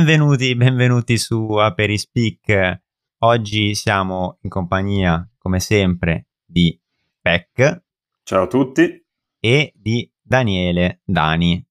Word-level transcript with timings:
Benvenuti, 0.00 0.56
benvenuti 0.56 1.18
su 1.18 1.56
Aperispeak. 1.56 2.80
Oggi 3.18 3.74
siamo 3.74 4.38
in 4.40 4.48
compagnia, 4.48 5.30
come 5.36 5.60
sempre, 5.60 6.28
di 6.42 6.74
Peck. 7.20 7.84
Ciao 8.22 8.44
a 8.44 8.46
tutti. 8.46 9.04
E 9.38 9.72
di 9.76 10.10
Daniele 10.18 11.02
Dani. 11.04 11.62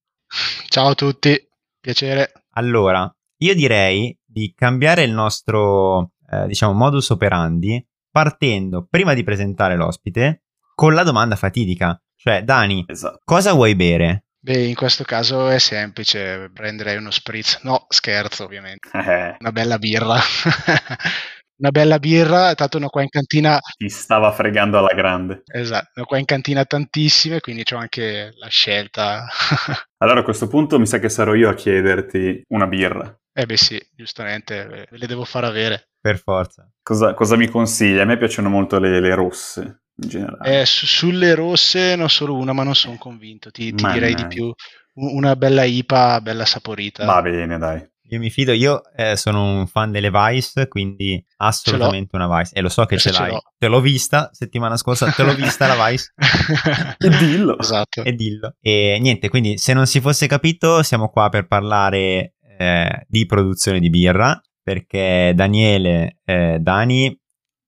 Ciao 0.68 0.90
a 0.90 0.94
tutti, 0.94 1.36
piacere. 1.80 2.30
Allora, 2.50 3.12
io 3.38 3.54
direi 3.56 4.16
di 4.24 4.52
cambiare 4.54 5.02
il 5.02 5.10
nostro, 5.10 6.12
eh, 6.30 6.46
diciamo, 6.46 6.72
modus 6.72 7.10
operandi 7.10 7.84
partendo, 8.12 8.86
prima 8.88 9.12
di 9.12 9.24
presentare 9.24 9.74
l'ospite, 9.74 10.44
con 10.76 10.94
la 10.94 11.02
domanda 11.02 11.34
fatidica. 11.34 12.00
Cioè, 12.14 12.44
Dani, 12.44 12.84
esatto. 12.86 13.22
cosa 13.24 13.54
vuoi 13.54 13.74
bere? 13.74 14.26
Beh, 14.42 14.64
in 14.68 14.74
questo 14.74 15.04
caso 15.04 15.48
è 15.48 15.58
semplice, 15.58 16.50
prenderei 16.54 16.96
uno 16.96 17.10
spritz. 17.10 17.60
No, 17.62 17.84
scherzo, 17.88 18.44
ovviamente. 18.44 18.88
Eh. 19.10 19.36
Una 19.38 19.52
bella 19.52 19.78
birra. 19.78 20.16
una 21.60 21.70
bella 21.70 21.98
birra, 21.98 22.54
tanto 22.54 22.78
una 22.78 22.88
qua 22.88 23.02
in 23.02 23.08
cantina... 23.10 23.58
Ti 23.76 23.88
stava 23.88 24.32
fregando 24.32 24.78
alla 24.78 24.94
grande. 24.94 25.42
Esatto, 25.44 25.90
una 25.96 26.06
qua 26.06 26.18
in 26.18 26.24
cantina 26.24 26.64
tantissime, 26.64 27.40
quindi 27.40 27.64
ho 27.70 27.76
anche 27.76 28.32
la 28.36 28.48
scelta. 28.48 29.26
allora 29.98 30.20
a 30.20 30.24
questo 30.24 30.48
punto 30.48 30.78
mi 30.78 30.86
sa 30.86 30.98
che 30.98 31.08
sarò 31.10 31.34
io 31.34 31.50
a 31.50 31.54
chiederti 31.54 32.42
una 32.48 32.66
birra. 32.66 33.14
Eh 33.32 33.46
beh 33.46 33.56
sì, 33.56 33.80
giustamente, 33.94 34.66
ve 34.66 34.88
le 34.90 35.06
devo 35.06 35.24
far 35.24 35.44
avere. 35.44 35.88
Per 36.00 36.18
forza. 36.18 36.70
Cosa, 36.82 37.12
cosa 37.14 37.36
mi 37.36 37.48
consiglia? 37.48 38.02
A 38.02 38.06
me 38.06 38.16
piacciono 38.16 38.48
molto 38.48 38.78
le, 38.78 39.00
le 39.00 39.14
rosse 39.14 39.82
in 40.02 40.08
generale. 40.08 40.60
Eh, 40.60 40.66
su, 40.66 40.86
sulle 40.86 41.34
rosse 41.34 41.96
ne 41.96 42.04
ho 42.04 42.08
solo 42.08 42.36
una, 42.36 42.52
ma 42.52 42.62
non 42.62 42.74
sono 42.74 42.96
convinto. 42.98 43.50
Ti, 43.50 43.74
ti 43.74 43.86
direi 43.92 44.14
di 44.14 44.26
più. 44.26 44.52
Una 44.94 45.36
bella 45.36 45.64
IPA, 45.64 46.20
bella 46.20 46.44
saporita. 46.44 47.04
Va 47.04 47.22
bene, 47.22 47.58
dai. 47.58 47.88
Io 48.12 48.18
mi 48.18 48.28
fido, 48.30 48.50
io 48.50 48.82
eh, 48.96 49.16
sono 49.16 49.58
un 49.58 49.68
fan 49.68 49.92
delle 49.92 50.10
Vice, 50.10 50.66
quindi 50.66 51.24
assolutamente 51.36 52.16
una 52.16 52.26
Vice. 52.26 52.54
E 52.54 52.60
lo 52.60 52.68
so 52.68 52.84
che 52.84 52.98
ce, 52.98 53.12
ce 53.12 53.18
l'hai. 53.18 53.30
L'ho. 53.30 53.42
Te 53.56 53.68
l'ho 53.68 53.80
vista 53.80 54.30
settimana 54.32 54.76
scorsa, 54.76 55.08
te 55.12 55.22
l'ho 55.22 55.34
vista 55.34 55.68
la 55.68 55.88
Vice. 55.88 56.12
e 56.98 57.08
dillo. 57.08 57.56
Esatto. 57.56 58.02
E 58.02 58.12
dillo. 58.12 58.56
E 58.60 58.98
niente, 59.00 59.28
quindi 59.28 59.58
se 59.58 59.74
non 59.74 59.86
si 59.86 60.00
fosse 60.00 60.26
capito, 60.26 60.82
siamo 60.82 61.08
qua 61.08 61.28
per 61.28 61.46
parlare 61.46 62.34
eh, 62.58 63.06
di 63.06 63.26
produzione 63.26 63.78
di 63.78 63.90
birra, 63.90 64.40
perché 64.60 65.32
Daniele 65.36 66.18
eh, 66.24 66.58
Dani 66.60 67.16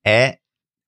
è 0.01 0.42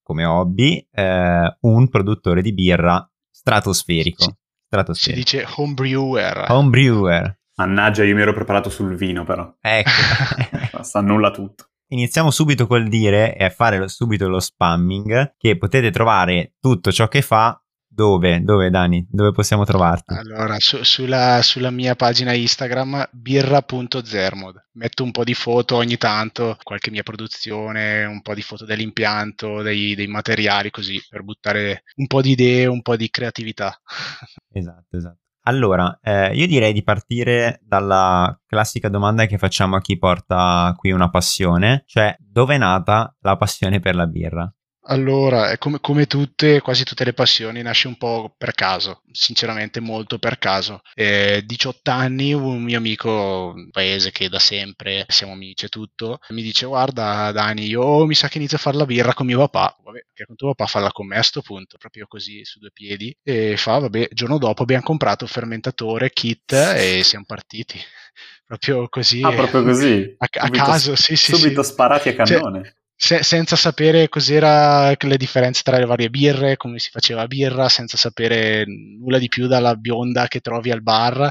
come 0.04 0.24
hobby 0.24 0.86
eh, 0.92 1.56
un 1.60 1.88
produttore 1.88 2.42
di 2.42 2.52
birra 2.52 3.10
stratosferico. 3.30 4.36
Stratosferico. 4.66 5.26
Si 5.26 5.36
dice 5.36 5.52
homebrewer. 5.56 6.46
Homebrewer. 6.48 7.40
Mannaggia, 7.56 8.04
io 8.04 8.14
mi 8.14 8.20
ero 8.20 8.32
preparato 8.32 8.68
sul 8.68 8.94
vino 8.94 9.24
però. 9.24 9.52
Ecco. 9.60 9.90
Sta 10.82 11.00
nulla 11.00 11.30
tutto. 11.30 11.70
Iniziamo 11.88 12.30
subito 12.30 12.66
col 12.66 12.88
dire 12.88 13.36
e 13.36 13.44
a 13.44 13.50
fare 13.50 13.88
subito 13.88 14.28
lo 14.28 14.40
spamming 14.40 15.34
che 15.36 15.56
potete 15.56 15.90
trovare 15.90 16.54
tutto 16.60 16.90
ciò 16.90 17.08
che 17.08 17.22
fa 17.22 17.62
dove? 17.94 18.42
Dove 18.42 18.70
Dani? 18.70 19.06
Dove 19.08 19.30
possiamo 19.30 19.64
trovarti? 19.64 20.14
Allora, 20.14 20.56
su, 20.58 20.82
sulla, 20.82 21.40
sulla, 21.42 21.70
mia 21.70 21.94
pagina 21.94 22.32
Instagram 22.32 23.08
birra.zermod. 23.12 24.68
Metto 24.72 25.04
un 25.04 25.12
po' 25.12 25.24
di 25.24 25.34
foto 25.34 25.76
ogni 25.76 25.96
tanto, 25.96 26.56
qualche 26.62 26.90
mia 26.90 27.02
produzione, 27.02 28.04
un 28.04 28.20
po' 28.20 28.34
di 28.34 28.42
foto 28.42 28.64
dell'impianto, 28.64 29.62
dei, 29.62 29.94
dei 29.94 30.08
materiali 30.08 30.70
così, 30.70 31.00
per 31.08 31.22
buttare 31.22 31.84
un 31.96 32.06
po' 32.06 32.20
di 32.20 32.32
idee, 32.32 32.66
un 32.66 32.82
po' 32.82 32.96
di 32.96 33.08
creatività. 33.10 33.80
Esatto, 34.56 34.96
esatto. 34.96 35.18
Allora, 35.46 35.98
eh, 36.00 36.32
io 36.34 36.46
direi 36.46 36.72
di 36.72 36.82
partire 36.82 37.60
dalla 37.62 38.38
classica 38.46 38.88
domanda 38.88 39.26
che 39.26 39.36
facciamo 39.36 39.76
a 39.76 39.80
chi 39.80 39.98
porta 39.98 40.72
qui 40.76 40.90
una 40.90 41.10
passione, 41.10 41.82
cioè 41.86 42.16
dove 42.18 42.54
è 42.54 42.58
nata 42.58 43.14
la 43.20 43.36
passione 43.36 43.78
per 43.80 43.94
la 43.94 44.06
birra? 44.06 44.50
Allora, 44.86 45.56
come, 45.56 45.78
come, 45.80 46.06
tutte, 46.06 46.60
quasi 46.60 46.84
tutte 46.84 47.04
le 47.04 47.14
passioni, 47.14 47.62
nasce 47.62 47.88
un 47.88 47.96
po' 47.96 48.34
per 48.36 48.52
caso, 48.52 49.02
sinceramente 49.12 49.80
molto 49.80 50.18
per 50.18 50.38
caso. 50.38 50.82
Eh, 50.94 51.42
18 51.46 51.90
anni, 51.90 52.34
un 52.34 52.62
mio 52.62 52.76
amico, 52.76 53.52
un 53.54 53.70
paese 53.70 54.10
che 54.10 54.28
da 54.28 54.38
sempre 54.38 55.06
siamo 55.08 55.32
amici 55.32 55.64
e 55.64 55.68
tutto, 55.68 56.18
mi 56.30 56.42
dice 56.42 56.66
guarda 56.66 57.32
Dani, 57.32 57.66
io 57.66 58.04
mi 58.04 58.14
sa 58.14 58.28
che 58.28 58.36
inizio 58.36 58.58
a 58.58 58.60
fare 58.60 58.76
la 58.76 58.84
birra 58.84 59.14
con 59.14 59.24
mio 59.24 59.38
papà. 59.38 59.74
Vabbè, 59.82 60.04
che 60.12 60.26
con 60.26 60.36
tuo 60.36 60.54
papà 60.54 60.68
farla 60.70 60.92
con 60.92 61.06
me 61.06 61.16
a 61.16 61.22
sto 61.22 61.40
punto, 61.40 61.78
proprio 61.78 62.06
così 62.06 62.44
su 62.44 62.58
due 62.58 62.70
piedi. 62.70 63.16
E 63.22 63.56
fa, 63.56 63.78
vabbè, 63.78 63.98
il 64.00 64.08
giorno 64.12 64.36
dopo 64.36 64.62
abbiamo 64.62 64.82
comprato 64.82 65.24
il 65.24 65.30
fermentatore, 65.30 66.10
kit 66.10 66.52
e 66.52 67.00
siamo 67.04 67.24
partiti. 67.26 67.80
proprio 68.44 68.88
così. 68.90 69.22
Ah, 69.22 69.32
proprio 69.32 69.62
così? 69.62 70.14
A, 70.18 70.28
a 70.30 70.50
caso, 70.50 70.94
sì, 70.94 71.16
sì. 71.16 71.34
Subito 71.34 71.62
sì. 71.62 71.70
sparati 71.70 72.10
a 72.10 72.14
cannone. 72.14 72.62
Cioè, 72.62 72.82
se, 72.96 73.22
senza 73.22 73.56
sapere 73.56 74.08
cos'era 74.08 74.94
le 74.98 75.16
differenze 75.16 75.62
tra 75.62 75.78
le 75.78 75.84
varie 75.86 76.10
birre, 76.10 76.56
come 76.56 76.78
si 76.78 76.90
faceva 76.90 77.26
birra, 77.26 77.68
senza 77.68 77.96
sapere 77.96 78.64
nulla 78.66 79.18
di 79.18 79.28
più 79.28 79.46
dalla 79.46 79.74
bionda 79.76 80.26
che 80.28 80.40
trovi 80.40 80.70
al 80.70 80.82
bar. 80.82 81.30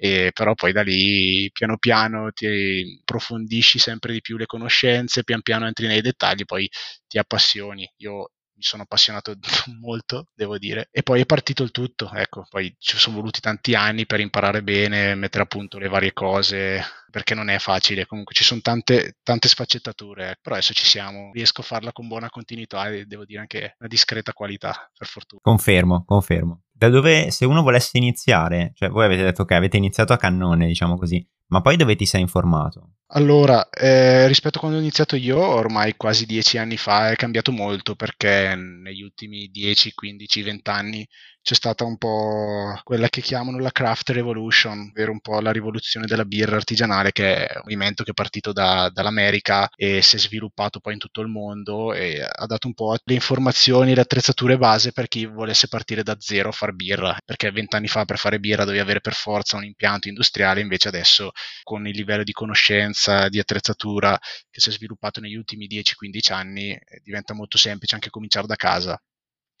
E 0.00 0.30
però 0.32 0.54
poi 0.54 0.72
da 0.72 0.82
lì 0.82 1.50
piano 1.52 1.76
piano 1.78 2.30
ti 2.32 2.98
approfondisci 3.00 3.78
sempre 3.80 4.12
di 4.12 4.20
più 4.20 4.36
le 4.36 4.46
conoscenze, 4.46 5.24
pian 5.24 5.42
piano 5.42 5.66
entri 5.66 5.86
nei 5.88 6.00
dettagli, 6.00 6.44
poi 6.44 6.68
ti 7.08 7.18
appassioni. 7.18 7.90
Io 7.98 8.30
mi 8.58 8.64
sono 8.64 8.82
appassionato 8.82 9.36
molto, 9.80 10.26
devo 10.34 10.58
dire. 10.58 10.88
E 10.90 11.02
poi 11.02 11.20
è 11.20 11.26
partito 11.26 11.62
il 11.62 11.70
tutto, 11.70 12.10
ecco, 12.12 12.44
poi 12.50 12.74
ci 12.78 12.98
sono 12.98 13.16
voluti 13.16 13.40
tanti 13.40 13.74
anni 13.74 14.04
per 14.04 14.20
imparare 14.20 14.62
bene, 14.62 15.14
mettere 15.14 15.44
a 15.44 15.46
punto 15.46 15.78
le 15.78 15.88
varie 15.88 16.12
cose, 16.12 16.82
perché 17.10 17.34
non 17.34 17.48
è 17.48 17.58
facile, 17.58 18.06
comunque 18.06 18.34
ci 18.34 18.44
sono 18.44 18.60
tante, 18.60 19.16
tante 19.22 19.48
sfaccettature, 19.48 20.38
però 20.42 20.56
adesso 20.56 20.74
ci 20.74 20.84
siamo, 20.84 21.30
riesco 21.32 21.60
a 21.60 21.64
farla 21.64 21.92
con 21.92 22.08
buona 22.08 22.28
continuità 22.28 22.88
e 22.90 23.06
devo 23.06 23.24
dire 23.24 23.40
anche 23.40 23.76
una 23.78 23.88
discreta 23.88 24.32
qualità, 24.32 24.90
per 24.96 25.06
fortuna. 25.06 25.40
Confermo, 25.42 26.04
confermo. 26.04 26.62
Da 26.78 26.88
dove, 26.90 27.32
se 27.32 27.44
uno 27.44 27.62
volesse 27.62 27.98
iniziare, 27.98 28.70
cioè 28.76 28.88
voi 28.88 29.04
avete 29.04 29.24
detto 29.24 29.44
che 29.44 29.56
avete 29.56 29.76
iniziato 29.76 30.12
a 30.12 30.16
cannone, 30.16 30.68
diciamo 30.68 30.96
così, 30.96 31.26
ma 31.48 31.60
poi 31.60 31.76
dove 31.76 31.96
ti 31.96 32.06
sei 32.06 32.20
informato? 32.20 32.92
Allora, 33.08 33.68
eh, 33.68 34.28
rispetto 34.28 34.58
a 34.58 34.60
quando 34.60 34.78
ho 34.78 34.80
iniziato 34.80 35.16
io, 35.16 35.40
ormai 35.40 35.96
quasi 35.96 36.24
dieci 36.24 36.56
anni 36.56 36.76
fa, 36.76 37.10
è 37.10 37.16
cambiato 37.16 37.50
molto 37.50 37.96
perché 37.96 38.54
negli 38.54 39.02
ultimi 39.02 39.48
10, 39.48 39.92
15, 39.92 40.42
20 40.42 40.70
anni 40.70 41.08
c'è 41.48 41.54
stata 41.54 41.82
un 41.84 41.96
po' 41.96 42.78
quella 42.84 43.08
che 43.08 43.22
chiamano 43.22 43.58
la 43.58 43.70
craft 43.70 44.10
revolution, 44.10 44.90
ovvero 44.90 45.12
un 45.12 45.20
po' 45.20 45.40
la 45.40 45.50
rivoluzione 45.50 46.04
della 46.04 46.26
birra 46.26 46.56
artigianale, 46.56 47.10
che 47.10 47.46
è 47.46 47.54
un 47.54 47.62
movimento 47.62 48.04
che 48.04 48.10
è 48.10 48.12
partito 48.14 48.52
da, 48.52 48.90
dall'America 48.92 49.66
e 49.74 50.02
si 50.02 50.16
è 50.16 50.18
sviluppato 50.18 50.78
poi 50.78 50.92
in 50.92 50.98
tutto 50.98 51.22
il 51.22 51.28
mondo 51.28 51.94
e 51.94 52.20
ha 52.20 52.44
dato 52.44 52.66
un 52.66 52.74
po' 52.74 52.94
le 53.02 53.14
informazioni, 53.14 53.94
le 53.94 54.02
attrezzature 54.02 54.58
base 54.58 54.92
per 54.92 55.08
chi 55.08 55.24
volesse 55.24 55.68
partire 55.68 56.02
da 56.02 56.16
zero 56.18 56.50
a 56.50 56.52
fare 56.52 56.72
birra, 56.72 57.16
perché 57.24 57.50
vent'anni 57.50 57.88
fa 57.88 58.04
per 58.04 58.18
fare 58.18 58.38
birra 58.40 58.64
dovevi 58.64 58.82
avere 58.82 59.00
per 59.00 59.14
forza 59.14 59.56
un 59.56 59.64
impianto 59.64 60.08
industriale, 60.08 60.60
invece 60.60 60.88
adesso 60.88 61.30
con 61.62 61.86
il 61.86 61.96
livello 61.96 62.24
di 62.24 62.32
conoscenza, 62.32 63.30
di 63.30 63.38
attrezzatura 63.38 64.18
che 64.50 64.60
si 64.60 64.68
è 64.68 64.72
sviluppato 64.72 65.20
negli 65.20 65.36
ultimi 65.36 65.66
10-15 65.66 66.30
anni, 66.30 66.72
eh, 66.72 67.00
diventa 67.02 67.32
molto 67.32 67.56
semplice 67.56 67.94
anche 67.94 68.10
cominciare 68.10 68.46
da 68.46 68.56
casa 68.56 69.00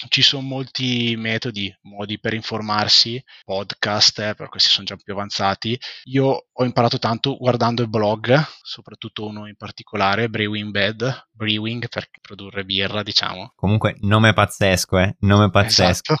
ci 0.08 0.22
sono 0.22 0.42
molti 0.42 1.16
metodi, 1.16 1.74
modi 1.82 2.20
per 2.20 2.34
informarsi, 2.34 3.22
podcast, 3.44 4.18
eh, 4.20 4.34
però 4.34 4.48
questi 4.48 4.68
sono 4.68 4.86
già 4.86 4.96
più 4.96 5.12
avanzati. 5.12 5.78
Io 6.04 6.46
ho 6.52 6.64
imparato 6.64 6.98
tanto 6.98 7.36
guardando 7.36 7.82
il 7.82 7.88
blog, 7.88 8.40
soprattutto 8.62 9.26
uno 9.26 9.48
in 9.48 9.56
particolare, 9.56 10.28
Brewing 10.28 10.70
Bed, 10.70 11.28
brewing 11.32 11.88
per 11.88 12.08
produrre 12.20 12.64
birra, 12.64 13.02
diciamo. 13.02 13.52
Comunque, 13.54 13.96
nome 14.00 14.32
pazzesco, 14.32 14.98
eh? 14.98 15.16
Nome 15.20 15.50
pazzesco. 15.50 16.14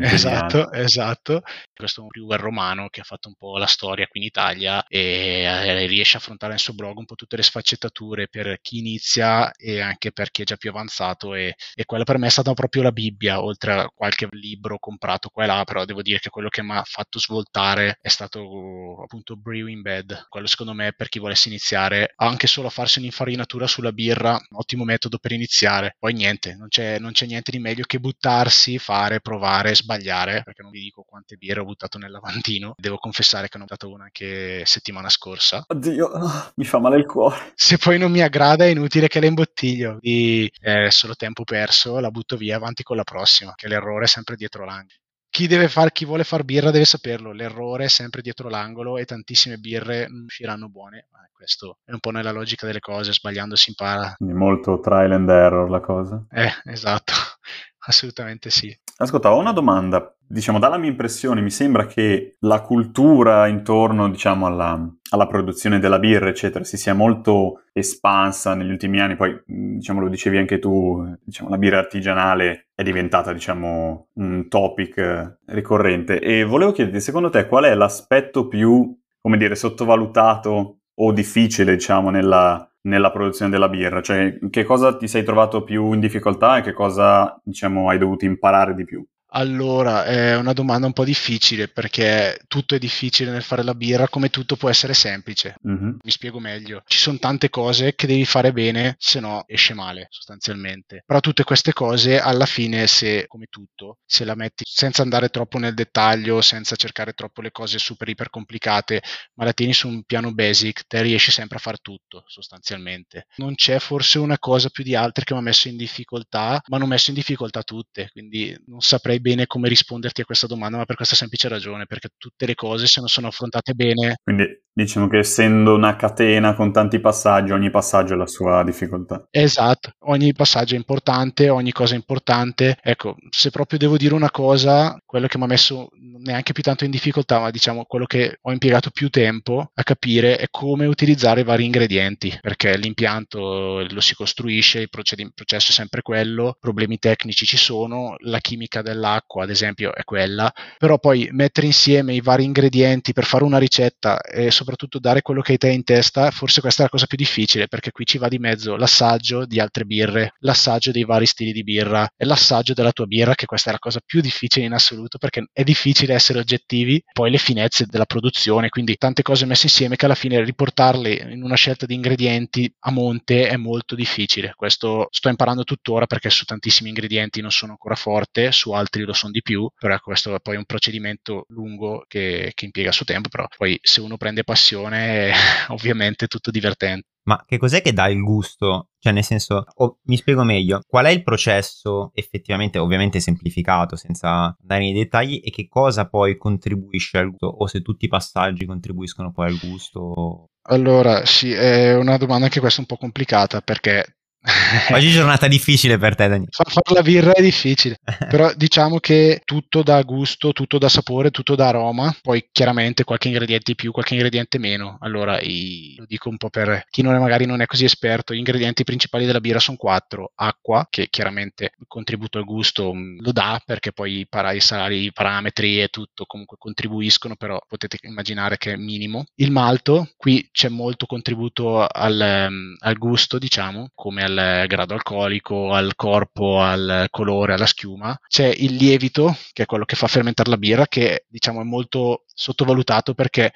Esatto, 0.00 0.70
esatto, 0.70 0.72
esatto. 0.72 1.42
Questo 1.72 2.00
è 2.00 2.02
un 2.02 2.08
brewer 2.08 2.40
romano 2.40 2.88
che 2.88 3.00
ha 3.00 3.04
fatto 3.04 3.28
un 3.28 3.34
po' 3.36 3.58
la 3.58 3.66
storia 3.66 4.06
qui 4.06 4.20
in 4.20 4.26
Italia 4.26 4.84
e 4.86 5.42
eh, 5.42 5.86
riesce 5.86 6.16
a 6.16 6.20
affrontare 6.20 6.52
nel 6.52 6.60
suo 6.60 6.74
blog 6.74 6.98
un 6.98 7.04
po' 7.04 7.14
tutte 7.14 7.36
le 7.36 7.42
sfaccettature 7.42 8.28
per 8.28 8.58
chi 8.60 8.78
inizia 8.78 9.52
e 9.52 9.80
anche 9.80 10.12
per 10.12 10.30
chi 10.30 10.42
è 10.42 10.44
già 10.44 10.56
più 10.56 10.70
avanzato 10.70 11.34
e, 11.34 11.56
e 11.74 11.84
quella 11.84 12.04
per 12.04 12.18
me 12.18 12.28
è 12.28 12.30
stata 12.30 12.54
proprio 12.54 12.82
la 12.82 12.92
Bibbia, 13.04 13.42
oltre 13.42 13.72
a 13.72 13.90
qualche 13.94 14.28
libro 14.30 14.78
comprato 14.78 15.28
qua 15.28 15.44
e 15.44 15.46
là, 15.46 15.62
però 15.64 15.84
devo 15.84 16.00
dire 16.00 16.18
che 16.18 16.30
quello 16.30 16.48
che 16.48 16.62
mi 16.62 16.72
ha 16.72 16.82
fatto 16.84 17.18
svoltare 17.18 17.98
è 18.00 18.08
stato 18.08 19.02
appunto 19.02 19.36
Brewing 19.36 19.82
Bed. 19.82 20.26
Quello 20.30 20.46
secondo 20.46 20.72
me 20.72 20.94
per 20.96 21.08
chi 21.10 21.18
volesse 21.18 21.48
iniziare 21.48 22.14
anche 22.16 22.46
solo 22.46 22.68
a 22.68 22.70
farsi 22.70 23.00
un'infarinatura 23.00 23.66
sulla 23.66 23.92
birra 23.92 24.40
ottimo 24.52 24.84
metodo 24.84 25.18
per 25.18 25.32
iniziare. 25.32 25.96
Poi 25.98 26.14
niente, 26.14 26.54
non 26.54 26.68
c'è, 26.68 26.98
non 26.98 27.12
c'è, 27.12 27.26
niente 27.26 27.50
di 27.50 27.58
meglio 27.58 27.84
che 27.86 27.98
buttarsi, 28.00 28.78
fare, 28.78 29.20
provare, 29.20 29.74
sbagliare, 29.74 30.42
perché 30.42 30.62
non 30.62 30.70
vi 30.70 30.80
dico 30.80 31.04
quante 31.06 31.36
birre 31.36 31.60
ho 31.60 31.64
buttato 31.64 31.98
nel 31.98 32.10
lavandino. 32.10 32.72
Devo 32.78 32.96
confessare 32.96 33.48
che 33.48 33.58
ne 33.58 33.64
ho 33.64 33.66
buttato 33.66 33.92
una 33.92 34.04
anche 34.04 34.64
settimana 34.64 35.10
scorsa. 35.10 35.62
Oddio, 35.66 36.10
mi 36.56 36.64
fa 36.64 36.78
male 36.78 36.96
il 36.96 37.04
cuore. 37.04 37.52
Se 37.54 37.76
poi 37.76 37.98
non 37.98 38.10
mi 38.10 38.22
aggrada 38.22 38.64
è 38.64 38.68
inutile 38.68 39.08
che 39.08 39.20
la 39.20 39.26
imbottiglio, 39.26 39.98
quindi 40.00 40.50
è 40.60 40.88
solo 40.90 41.14
tempo 41.14 41.44
perso, 41.44 41.98
la 41.98 42.10
butto 42.10 42.36
via 42.36 42.56
avanti 42.56 42.82
con 42.82 42.93
la 42.94 43.04
prossima, 43.04 43.54
che 43.54 43.68
l'errore 43.68 44.04
è 44.04 44.08
sempre 44.08 44.36
dietro 44.36 44.64
l'angolo 44.64 44.98
chi, 45.34 45.48
deve 45.48 45.66
far, 45.66 45.90
chi 45.90 46.04
vuole 46.04 46.22
far 46.22 46.44
birra 46.44 46.70
deve 46.70 46.84
saperlo, 46.84 47.32
l'errore 47.32 47.86
è 47.86 47.88
sempre 47.88 48.22
dietro 48.22 48.48
l'angolo 48.48 48.98
e 48.98 49.04
tantissime 49.04 49.56
birre 49.56 50.06
non 50.06 50.22
usciranno 50.26 50.68
buone. 50.68 51.08
Questo 51.32 51.78
è 51.84 51.90
un 51.90 51.98
po' 51.98 52.10
nella 52.10 52.30
logica 52.30 52.66
delle 52.66 52.78
cose, 52.78 53.12
sbagliando 53.12 53.56
si 53.56 53.70
impara. 53.70 54.14
Quindi 54.16 54.34
molto 54.34 54.78
trial 54.78 55.10
and 55.10 55.28
error 55.28 55.68
la 55.68 55.80
cosa. 55.80 56.24
Eh, 56.30 56.52
esatto, 56.66 57.12
assolutamente 57.86 58.48
sì. 58.48 58.72
Ascolta, 58.96 59.32
ho 59.32 59.38
una 59.38 59.52
domanda. 59.52 60.13
Diciamo, 60.26 60.58
dalla 60.58 60.78
mia 60.78 60.88
impressione 60.88 61.42
mi 61.42 61.50
sembra 61.50 61.86
che 61.86 62.36
la 62.40 62.62
cultura 62.62 63.46
intorno, 63.46 64.08
diciamo, 64.08 64.46
alla, 64.46 64.90
alla 65.10 65.26
produzione 65.26 65.78
della 65.78 65.98
birra, 65.98 66.28
eccetera, 66.28 66.64
si 66.64 66.76
sia 66.76 66.94
molto 66.94 67.62
espansa 67.72 68.54
negli 68.54 68.70
ultimi 68.70 69.00
anni. 69.00 69.16
Poi, 69.16 69.38
diciamo, 69.46 70.00
lo 70.00 70.08
dicevi 70.08 70.38
anche 70.38 70.58
tu, 70.58 71.04
diciamo, 71.22 71.50
la 71.50 71.58
birra 71.58 71.78
artigianale 71.78 72.68
è 72.74 72.82
diventata, 72.82 73.32
diciamo, 73.32 74.08
un 74.14 74.48
topic 74.48 75.38
ricorrente. 75.46 76.18
E 76.20 76.44
volevo 76.44 76.72
chiederti, 76.72 77.00
secondo 77.00 77.28
te, 77.30 77.46
qual 77.46 77.64
è 77.64 77.74
l'aspetto 77.74 78.48
più, 78.48 78.96
come 79.20 79.36
dire, 79.36 79.54
sottovalutato 79.54 80.78
o 80.94 81.12
difficile, 81.12 81.74
diciamo, 81.74 82.08
nella, 82.10 82.66
nella 82.82 83.10
produzione 83.12 83.50
della 83.50 83.68
birra? 83.68 84.00
Cioè, 84.00 84.38
che 84.50 84.64
cosa 84.64 84.96
ti 84.96 85.06
sei 85.06 85.22
trovato 85.22 85.62
più 85.64 85.92
in 85.92 86.00
difficoltà 86.00 86.56
e 86.56 86.62
che 86.62 86.72
cosa, 86.72 87.38
diciamo, 87.44 87.90
hai 87.90 87.98
dovuto 87.98 88.24
imparare 88.24 88.74
di 88.74 88.84
più? 88.84 89.04
Allora, 89.36 90.04
è 90.04 90.36
una 90.36 90.52
domanda 90.52 90.86
un 90.86 90.92
po' 90.92 91.04
difficile 91.04 91.66
perché 91.66 92.38
tutto 92.46 92.76
è 92.76 92.78
difficile 92.78 93.32
nel 93.32 93.42
fare 93.42 93.64
la 93.64 93.74
birra, 93.74 94.08
come 94.08 94.30
tutto 94.30 94.54
può 94.54 94.68
essere 94.68 94.94
semplice. 94.94 95.56
Mm-hmm. 95.66 95.96
Mi 96.02 96.10
spiego 96.10 96.38
meglio. 96.38 96.84
Ci 96.86 96.98
sono 96.98 97.18
tante 97.18 97.50
cose 97.50 97.96
che 97.96 98.06
devi 98.06 98.24
fare 98.24 98.52
bene, 98.52 98.94
se 98.96 99.18
no 99.18 99.42
esce 99.48 99.74
male 99.74 100.06
sostanzialmente. 100.10 101.02
Però 101.04 101.18
tutte 101.18 101.42
queste 101.42 101.72
cose, 101.72 102.20
alla 102.20 102.46
fine, 102.46 102.86
se 102.86 103.26
come 103.26 103.46
tutto, 103.50 103.98
se 104.04 104.24
la 104.24 104.36
metti 104.36 104.62
senza 104.64 105.02
andare 105.02 105.30
troppo 105.30 105.58
nel 105.58 105.74
dettaglio, 105.74 106.40
senza 106.40 106.76
cercare 106.76 107.12
troppo 107.12 107.42
le 107.42 107.50
cose 107.50 107.80
super 107.80 108.08
iper 108.08 108.30
complicate, 108.30 109.02
ma 109.34 109.44
la 109.44 109.52
tieni 109.52 109.72
su 109.72 109.88
un 109.88 110.04
piano 110.04 110.32
basic, 110.32 110.86
te 110.86 111.02
riesci 111.02 111.32
sempre 111.32 111.56
a 111.56 111.60
fare 111.60 111.78
tutto 111.82 112.22
sostanzialmente. 112.28 113.26
Non 113.38 113.56
c'è 113.56 113.80
forse 113.80 114.20
una 114.20 114.38
cosa 114.38 114.68
più 114.68 114.84
di 114.84 114.94
altre 114.94 115.24
che 115.24 115.32
mi 115.32 115.40
ha 115.40 115.42
messo 115.42 115.66
in 115.66 115.76
difficoltà, 115.76 116.62
ma 116.68 116.76
ho 116.76 116.86
messo 116.86 117.10
in 117.10 117.16
difficoltà 117.16 117.64
tutte, 117.64 118.10
quindi 118.12 118.56
non 118.66 118.80
saprei 118.80 119.22
bene 119.24 119.46
come 119.46 119.70
risponderti 119.70 120.20
a 120.20 120.24
questa 120.26 120.46
domanda, 120.46 120.76
ma 120.76 120.84
per 120.84 120.96
questa 120.96 121.16
semplice 121.16 121.48
ragione, 121.48 121.86
perché 121.86 122.08
tutte 122.18 122.44
le 122.44 122.54
cose 122.54 122.86
se 122.86 123.00
non 123.00 123.08
sono 123.08 123.28
affrontate 123.28 123.72
bene... 123.72 124.16
Quindi 124.22 124.62
diciamo 124.70 125.08
che 125.08 125.18
essendo 125.18 125.74
una 125.74 125.96
catena 125.96 126.54
con 126.54 126.72
tanti 126.72 127.00
passaggi, 127.00 127.52
ogni 127.52 127.70
passaggio 127.70 128.12
ha 128.12 128.16
la 128.18 128.26
sua 128.26 128.62
difficoltà. 128.64 129.26
Esatto, 129.30 129.92
ogni 130.06 130.34
passaggio 130.34 130.74
è 130.74 130.76
importante, 130.76 131.48
ogni 131.48 131.72
cosa 131.72 131.94
è 131.94 131.96
importante. 131.96 132.76
Ecco, 132.82 133.16
se 133.30 133.50
proprio 133.50 133.78
devo 133.78 133.96
dire 133.96 134.12
una 134.12 134.30
cosa, 134.30 134.98
quello 135.06 135.26
che 135.26 135.38
mi 135.38 135.44
ha 135.44 135.46
messo 135.46 135.88
neanche 136.24 136.52
più 136.52 136.62
tanto 136.62 136.84
in 136.84 136.90
difficoltà, 136.90 137.38
ma 137.38 137.50
diciamo 137.50 137.84
quello 137.84 138.04
che 138.04 138.38
ho 138.42 138.52
impiegato 138.52 138.90
più 138.90 139.08
tempo 139.08 139.70
a 139.72 139.82
capire 139.82 140.36
è 140.36 140.46
come 140.50 140.84
utilizzare 140.84 141.40
i 141.40 141.44
vari 141.44 141.64
ingredienti, 141.64 142.36
perché 142.40 142.76
l'impianto 142.76 143.86
lo 143.88 144.00
si 144.00 144.14
costruisce, 144.14 144.80
il 144.80 144.90
processo 144.90 145.70
è 145.70 145.74
sempre 145.74 146.02
quello, 146.02 146.56
problemi 146.60 146.98
tecnici 146.98 147.46
ci 147.46 147.56
sono, 147.56 148.16
la 148.18 148.38
chimica 148.38 148.82
dell'acqua 148.82 149.12
l'acqua, 149.14 149.44
ad 149.44 149.50
esempio, 149.50 149.94
è 149.94 150.04
quella, 150.04 150.52
però 150.78 150.98
poi 150.98 151.28
mettere 151.32 151.66
insieme 151.66 152.14
i 152.14 152.20
vari 152.20 152.44
ingredienti 152.44 153.12
per 153.12 153.24
fare 153.24 153.44
una 153.44 153.58
ricetta 153.58 154.20
e 154.20 154.50
soprattutto 154.50 154.98
dare 154.98 155.22
quello 155.22 155.40
che 155.40 155.52
hai 155.52 155.58
te 155.58 155.68
in 155.68 155.84
testa, 155.84 156.30
forse 156.30 156.60
questa 156.60 156.82
è 156.82 156.84
la 156.84 156.90
cosa 156.90 157.06
più 157.06 157.16
difficile, 157.16 157.68
perché 157.68 157.90
qui 157.90 158.04
ci 158.04 158.18
va 158.18 158.28
di 158.28 158.38
mezzo 158.38 158.76
l'assaggio 158.76 159.46
di 159.46 159.60
altre 159.60 159.84
birre, 159.84 160.34
l'assaggio 160.40 160.90
dei 160.90 161.04
vari 161.04 161.26
stili 161.26 161.52
di 161.52 161.62
birra 161.62 162.08
e 162.16 162.24
l'assaggio 162.24 162.74
della 162.74 162.92
tua 162.92 163.06
birra, 163.06 163.34
che 163.34 163.46
questa 163.46 163.70
è 163.70 163.72
la 163.72 163.78
cosa 163.78 164.00
più 164.04 164.20
difficile 164.20 164.66
in 164.66 164.72
assoluto, 164.72 165.18
perché 165.18 165.46
è 165.52 165.62
difficile 165.62 166.14
essere 166.14 166.38
oggettivi, 166.40 167.02
poi 167.12 167.30
le 167.30 167.38
finezze 167.38 167.86
della 167.86 168.06
produzione, 168.06 168.68
quindi 168.68 168.96
tante 168.96 169.22
cose 169.22 169.46
messe 169.46 169.66
insieme 169.66 169.96
che 169.96 170.04
alla 170.04 170.14
fine 170.14 170.42
riportarle 170.42 171.12
in 171.32 171.42
una 171.42 171.56
scelta 171.56 171.86
di 171.86 171.94
ingredienti 171.94 172.72
a 172.80 172.90
monte 172.90 173.48
è 173.48 173.56
molto 173.56 173.94
difficile. 173.94 174.52
Questo 174.56 175.06
sto 175.10 175.28
imparando 175.28 175.64
tuttora 175.64 176.06
perché 176.06 176.30
su 176.30 176.44
tantissimi 176.44 176.88
ingredienti 176.88 177.40
non 177.40 177.50
sono 177.50 177.72
ancora 177.72 177.94
forte, 177.94 178.52
su 178.52 178.72
altri 178.72 178.93
lo 179.02 179.12
sono 179.12 179.32
di 179.32 179.42
più, 179.42 179.68
però 179.78 179.94
ecco, 179.94 180.04
questo 180.04 180.34
è 180.34 180.40
poi 180.40 180.56
un 180.56 180.64
procedimento 180.64 181.44
lungo 181.48 182.04
che, 182.06 182.52
che 182.54 182.64
impiega 182.64 182.88
il 182.88 182.94
suo 182.94 183.04
tempo, 183.04 183.28
però 183.28 183.46
poi 183.56 183.78
se 183.82 184.00
uno 184.00 184.16
prende 184.16 184.44
passione 184.44 185.32
ovviamente 185.68 186.26
è 186.26 186.28
tutto 186.28 186.50
divertente. 186.50 187.08
Ma 187.26 187.42
che 187.46 187.56
cos'è 187.56 187.80
che 187.80 187.94
dà 187.94 188.06
il 188.08 188.20
gusto? 188.20 188.90
Cioè, 188.98 189.12
nel 189.12 189.24
senso, 189.24 189.64
oh, 189.76 189.98
mi 190.04 190.16
spiego 190.16 190.44
meglio, 190.44 190.80
qual 190.86 191.06
è 191.06 191.10
il 191.10 191.22
processo 191.22 192.10
effettivamente, 192.14 192.78
ovviamente 192.78 193.18
semplificato, 193.18 193.96
senza 193.96 194.54
andare 194.60 194.82
nei 194.82 194.92
dettagli, 194.92 195.40
e 195.42 195.50
che 195.50 195.66
cosa 195.66 196.06
poi 196.06 196.36
contribuisce 196.36 197.16
al 197.16 197.30
gusto? 197.30 197.46
O 197.46 197.66
se 197.66 197.80
tutti 197.80 198.04
i 198.04 198.08
passaggi 198.08 198.66
contribuiscono 198.66 199.32
poi 199.32 199.46
al 199.46 199.58
gusto? 199.58 200.50
Allora, 200.68 201.24
sì, 201.24 201.50
è 201.52 201.94
una 201.94 202.18
domanda 202.18 202.44
anche 202.44 202.60
questa 202.60 202.80
un 202.80 202.86
po' 202.86 202.96
complicata 202.96 203.62
perché 203.62 204.16
Oggi 204.92 205.08
è 205.08 205.12
giornata 205.12 205.48
difficile 205.48 205.96
per 205.96 206.14
te, 206.14 206.28
Daniele. 206.28 206.50
Far 206.50 206.70
fare 206.70 206.94
la 206.94 207.02
birra 207.02 207.32
è 207.32 207.40
difficile, 207.40 207.98
però 208.28 208.52
diciamo 208.54 208.98
che 208.98 209.40
tutto 209.44 209.82
da 209.82 210.02
gusto, 210.02 210.52
tutto 210.52 210.76
da 210.76 210.90
sapore, 210.90 211.30
tutto 211.30 211.54
da 211.54 211.68
aroma, 211.68 212.14
poi 212.20 212.46
chiaramente 212.52 213.04
qualche 213.04 213.28
ingrediente 213.28 213.74
più, 213.74 213.90
qualche 213.90 214.12
ingrediente 214.12 214.58
meno. 214.58 214.98
Allora, 215.00 215.40
i, 215.40 215.94
lo 215.96 216.04
dico 216.06 216.28
un 216.28 216.36
po' 216.36 216.50
per 216.50 216.84
chi 216.90 217.00
non 217.00 217.14
è, 217.14 217.18
magari 217.18 217.46
non 217.46 217.62
è 217.62 217.66
così 217.66 217.84
esperto, 217.84 218.34
gli 218.34 218.38
ingredienti 218.38 218.84
principali 218.84 219.24
della 219.24 219.40
birra 219.40 219.60
sono 219.60 219.78
quattro. 219.78 220.32
Acqua, 220.34 220.86
che 220.90 221.08
chiaramente 221.08 221.72
il 221.78 221.86
contributo 221.88 222.36
al 222.36 222.44
gusto 222.44 222.92
mm, 222.92 223.20
lo 223.20 223.32
dà, 223.32 223.62
perché 223.64 223.92
poi 223.92 224.20
i, 224.20 224.26
para, 224.28 224.52
i 224.52 224.60
salari, 224.60 225.04
i 225.04 225.12
parametri 225.12 225.80
e 225.80 225.88
tutto 225.88 226.26
comunque 226.26 226.58
contribuiscono, 226.58 227.34
però 227.36 227.58
potete 227.66 227.96
immaginare 228.02 228.58
che 228.58 228.72
è 228.72 228.76
minimo. 228.76 229.24
Il 229.36 229.50
malto, 229.50 230.10
qui 230.18 230.46
c'è 230.52 230.68
molto 230.68 231.06
contributo 231.06 231.86
al, 231.86 232.48
mm, 232.50 232.74
al 232.80 232.98
gusto, 232.98 233.38
diciamo, 233.38 233.90
come 233.94 234.22
al 234.22 234.33
al 234.38 234.66
grado 234.66 234.94
alcolico, 234.94 235.72
al 235.72 235.94
corpo, 235.94 236.60
al 236.60 237.06
colore, 237.10 237.54
alla 237.54 237.66
schiuma. 237.66 238.18
C'è 238.28 238.46
il 238.46 238.74
lievito, 238.74 239.36
che 239.52 239.64
è 239.64 239.66
quello 239.66 239.84
che 239.84 239.96
fa 239.96 240.06
fermentare 240.06 240.50
la 240.50 240.58
birra, 240.58 240.86
che 240.86 241.24
diciamo 241.28 241.60
è 241.60 241.64
molto 241.64 242.24
sottovalutato 242.26 243.14
perché 243.14 243.52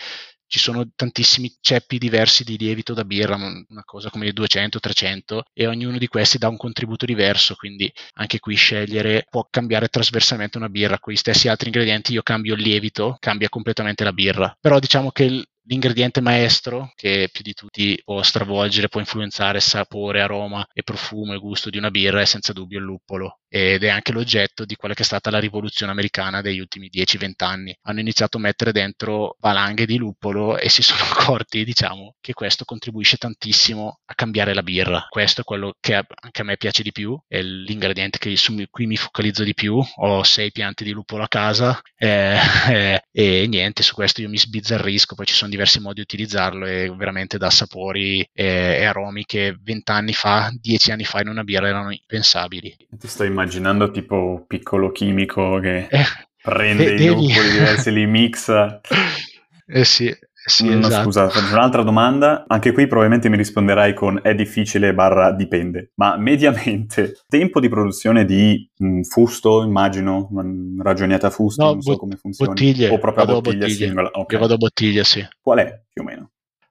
ci 0.48 0.58
sono 0.58 0.88
tantissimi 0.96 1.54
ceppi 1.60 1.98
diversi 1.98 2.42
di 2.42 2.56
lievito 2.56 2.94
da 2.94 3.04
birra, 3.04 3.34
una 3.36 3.84
cosa 3.84 4.08
come 4.10 4.30
200-300 4.30 5.40
e 5.52 5.66
ognuno 5.66 5.98
di 5.98 6.08
questi 6.08 6.38
dà 6.38 6.48
un 6.48 6.56
contributo 6.56 7.04
diverso, 7.04 7.54
quindi 7.54 7.92
anche 8.14 8.40
qui 8.40 8.54
scegliere 8.54 9.26
può 9.28 9.46
cambiare 9.48 9.88
trasversalmente 9.88 10.56
una 10.56 10.70
birra, 10.70 10.98
con 10.98 11.12
gli 11.12 11.16
stessi 11.16 11.48
altri 11.48 11.68
ingredienti 11.68 12.14
io 12.14 12.22
cambio 12.22 12.54
il 12.54 12.62
lievito, 12.62 13.16
cambia 13.20 13.50
completamente 13.50 14.04
la 14.04 14.12
birra, 14.12 14.56
però 14.58 14.78
diciamo 14.78 15.10
che 15.10 15.44
l'ingrediente 15.68 16.20
maestro 16.20 16.92
che 16.94 17.28
più 17.30 17.42
di 17.42 17.52
tutti 17.52 18.00
può 18.02 18.22
stravolgere, 18.22 18.88
può 18.88 19.00
influenzare 19.00 19.60
sapore, 19.60 20.22
aroma 20.22 20.66
e 20.72 20.82
profumo 20.82 21.34
e 21.34 21.38
gusto 21.38 21.70
di 21.70 21.78
una 21.78 21.90
birra 21.90 22.20
è 22.20 22.24
senza 22.24 22.52
dubbio 22.52 22.78
il 22.78 22.84
luppolo 22.84 23.40
ed 23.48 23.82
è 23.84 23.88
anche 23.88 24.12
l'oggetto 24.12 24.64
di 24.64 24.76
quella 24.76 24.94
che 24.94 25.02
è 25.02 25.06
stata 25.06 25.30
la 25.30 25.38
rivoluzione 25.38 25.92
americana 25.92 26.40
degli 26.40 26.58
ultimi 26.58 26.90
10-20 26.92 27.32
anni. 27.38 27.76
Hanno 27.82 28.00
iniziato 28.00 28.36
a 28.36 28.40
mettere 28.40 28.72
dentro 28.72 29.36
valanghe 29.40 29.86
di 29.86 29.96
luppolo 29.96 30.58
e 30.58 30.68
si 30.68 30.82
sono 30.82 31.02
accorti, 31.02 31.64
diciamo, 31.64 32.14
che 32.20 32.32
questo 32.32 32.64
contribuisce 32.64 33.16
tantissimo 33.16 34.00
a 34.04 34.14
cambiare 34.14 34.54
la 34.54 34.62
birra. 34.62 35.06
Questo 35.08 35.42
è 35.42 35.44
quello 35.44 35.74
che 35.80 35.94
anche 35.94 36.40
a 36.40 36.44
me 36.44 36.56
piace 36.56 36.82
di 36.82 36.92
più, 36.92 37.18
è 37.26 37.40
l'ingrediente 37.40 38.18
su 38.36 38.54
cui 38.70 38.86
mi 38.86 38.96
focalizzo 38.96 39.44
di 39.44 39.54
più. 39.54 39.82
Ho 39.96 40.22
sei 40.22 40.52
piante 40.52 40.84
di 40.84 40.92
luppolo 40.92 41.22
a 41.22 41.28
casa 41.28 41.80
eh, 41.96 42.38
eh, 42.68 43.02
e 43.10 43.46
niente, 43.48 43.82
su 43.82 43.94
questo 43.94 44.20
io 44.20 44.28
mi 44.28 44.38
sbizzarrisco, 44.38 45.14
poi 45.14 45.26
ci 45.26 45.34
sono 45.34 45.50
diversi 45.50 45.80
modi 45.80 45.96
di 45.96 46.00
utilizzarlo 46.02 46.66
e 46.66 46.92
veramente 46.96 47.38
dà 47.38 47.50
sapori 47.50 48.20
e, 48.32 48.44
e 48.44 48.84
aromi 48.84 49.24
che 49.24 49.56
20 49.60 49.90
anni 49.90 50.12
fa, 50.12 50.50
10 50.52 50.92
anni 50.92 51.04
fa 51.04 51.20
in 51.20 51.28
una 51.28 51.42
birra 51.42 51.68
erano 51.68 51.90
impensabili. 51.90 52.76
Ti 52.90 53.08
sto 53.08 53.24
immaginando 53.38 53.90
tipo 53.90 54.44
piccolo 54.46 54.90
chimico 54.90 55.60
che 55.60 55.86
eh, 55.90 56.04
prende 56.42 56.94
i 56.94 57.06
luppoli 57.06 57.50
diversi, 57.52 57.92
li 57.92 58.06
mixa. 58.06 58.80
Eh 59.70 59.84
sì, 59.84 60.10
sì, 60.46 60.66
no, 60.66 60.86
esatto. 60.86 61.02
scusa, 61.02 61.28
faccio 61.28 61.52
un'altra 61.52 61.82
domanda. 61.82 62.46
Anche 62.48 62.72
qui 62.72 62.86
probabilmente 62.86 63.28
mi 63.28 63.36
risponderai 63.36 63.92
con 63.92 64.18
è 64.22 64.34
difficile 64.34 64.94
barra 64.94 65.32
dipende. 65.32 65.90
Ma 65.96 66.16
mediamente, 66.16 67.20
tempo 67.28 67.60
di 67.60 67.68
produzione 67.68 68.24
di 68.24 68.66
mh, 68.78 69.02
fusto, 69.02 69.62
immagino, 69.62 70.30
ragioniate 70.78 71.26
a 71.26 71.30
fusto, 71.30 71.62
no, 71.62 71.72
non 71.72 71.82
so 71.82 71.98
come 71.98 72.16
funziona. 72.16 72.52
Bottiglie. 72.52 72.88
O 72.88 72.98
proprio 72.98 73.24
a 73.24 73.26
bottiglia, 73.26 73.66
bottiglia 73.66 73.86
singola. 73.86 74.08
Okay. 74.10 74.36
Io 74.36 74.38
vado 74.38 74.54
a 74.54 74.56
bottiglia, 74.56 75.04
sì. 75.04 75.28
Qual 75.38 75.58
è 75.58 75.82
più 75.92 76.00
o 76.00 76.04
meno? 76.06 76.30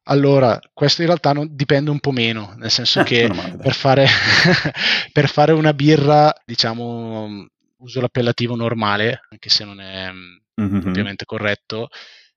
Allora, 0.09 0.59
questo 0.73 1.01
in 1.01 1.07
realtà 1.07 1.33
non, 1.33 1.49
dipende 1.51 1.89
un 1.89 1.99
po' 1.99 2.11
meno, 2.11 2.53
nel 2.57 2.71
senso 2.71 3.03
che 3.03 3.29
per, 3.61 3.73
fare, 3.73 4.07
per 5.11 5.27
fare 5.27 5.51
una 5.51 5.73
birra, 5.73 6.33
diciamo, 6.45 7.45
uso 7.79 7.99
l'appellativo 7.99 8.55
normale, 8.55 9.21
anche 9.29 9.49
se 9.49 9.65
non 9.65 9.81
è 9.81 10.09
mm-hmm. 10.11 10.87
ovviamente 10.87 11.25
corretto, 11.25 11.89